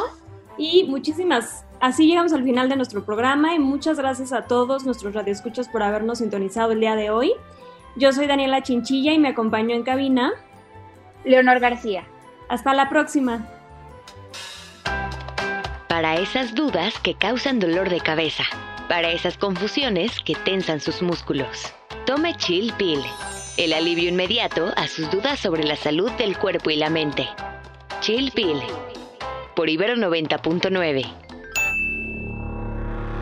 y 0.57 0.85
muchísimas 0.88 1.64
Así 1.81 2.09
llegamos 2.09 2.33
al 2.33 2.43
final 2.43 2.69
de 2.69 2.75
nuestro 2.75 3.05
programa 3.05 3.55
y 3.55 3.61
muchas 3.61 3.99
gracias 3.99 4.33
a 4.33 4.43
todos 4.43 4.85
nuestros 4.85 5.14
radioescuchas 5.14 5.69
por 5.69 5.83
habernos 5.83 6.19
sintonizado 6.19 6.73
el 6.73 6.81
día 6.81 6.97
de 6.97 7.11
hoy. 7.11 7.33
Yo 7.95 8.12
soy 8.12 8.27
Daniela 8.27 8.62
Chinchilla 8.62 9.12
y 9.12 9.19
me 9.19 9.29
acompaño 9.29 9.77
en 9.77 9.85
cabina 9.85 10.33
Leonor 11.25 11.61
García. 11.61 12.05
Hasta 12.49 12.75
la 12.75 12.88
próxima. 12.88 13.47
Para 15.88 16.17
esas 16.17 16.55
dudas 16.55 16.99
que 16.99 17.14
causan 17.14 17.61
dolor 17.61 17.88
de 17.91 18.01
cabeza, 18.01 18.45
para 18.88 19.11
esas 19.11 19.38
confusiones 19.38 20.19
que 20.25 20.35
tensan 20.35 20.81
sus 20.81 21.01
músculos, 21.01 21.73
tome 22.07 22.35
Chill 22.37 22.73
Pill, 22.77 23.03
el 23.57 23.73
alivio 23.73 24.09
inmediato 24.09 24.73
a 24.77 24.88
sus 24.88 25.11
dudas 25.11 25.38
sobre 25.38 25.62
la 25.62 25.77
salud 25.77 26.11
del 26.12 26.37
cuerpo 26.38 26.71
y 26.71 26.77
la 26.77 26.91
mente. 26.91 27.29
Chill 28.01 28.33
Pill, 28.33 28.61
por 29.55 29.69
Ibero 29.69 29.95
90.9 29.95 31.28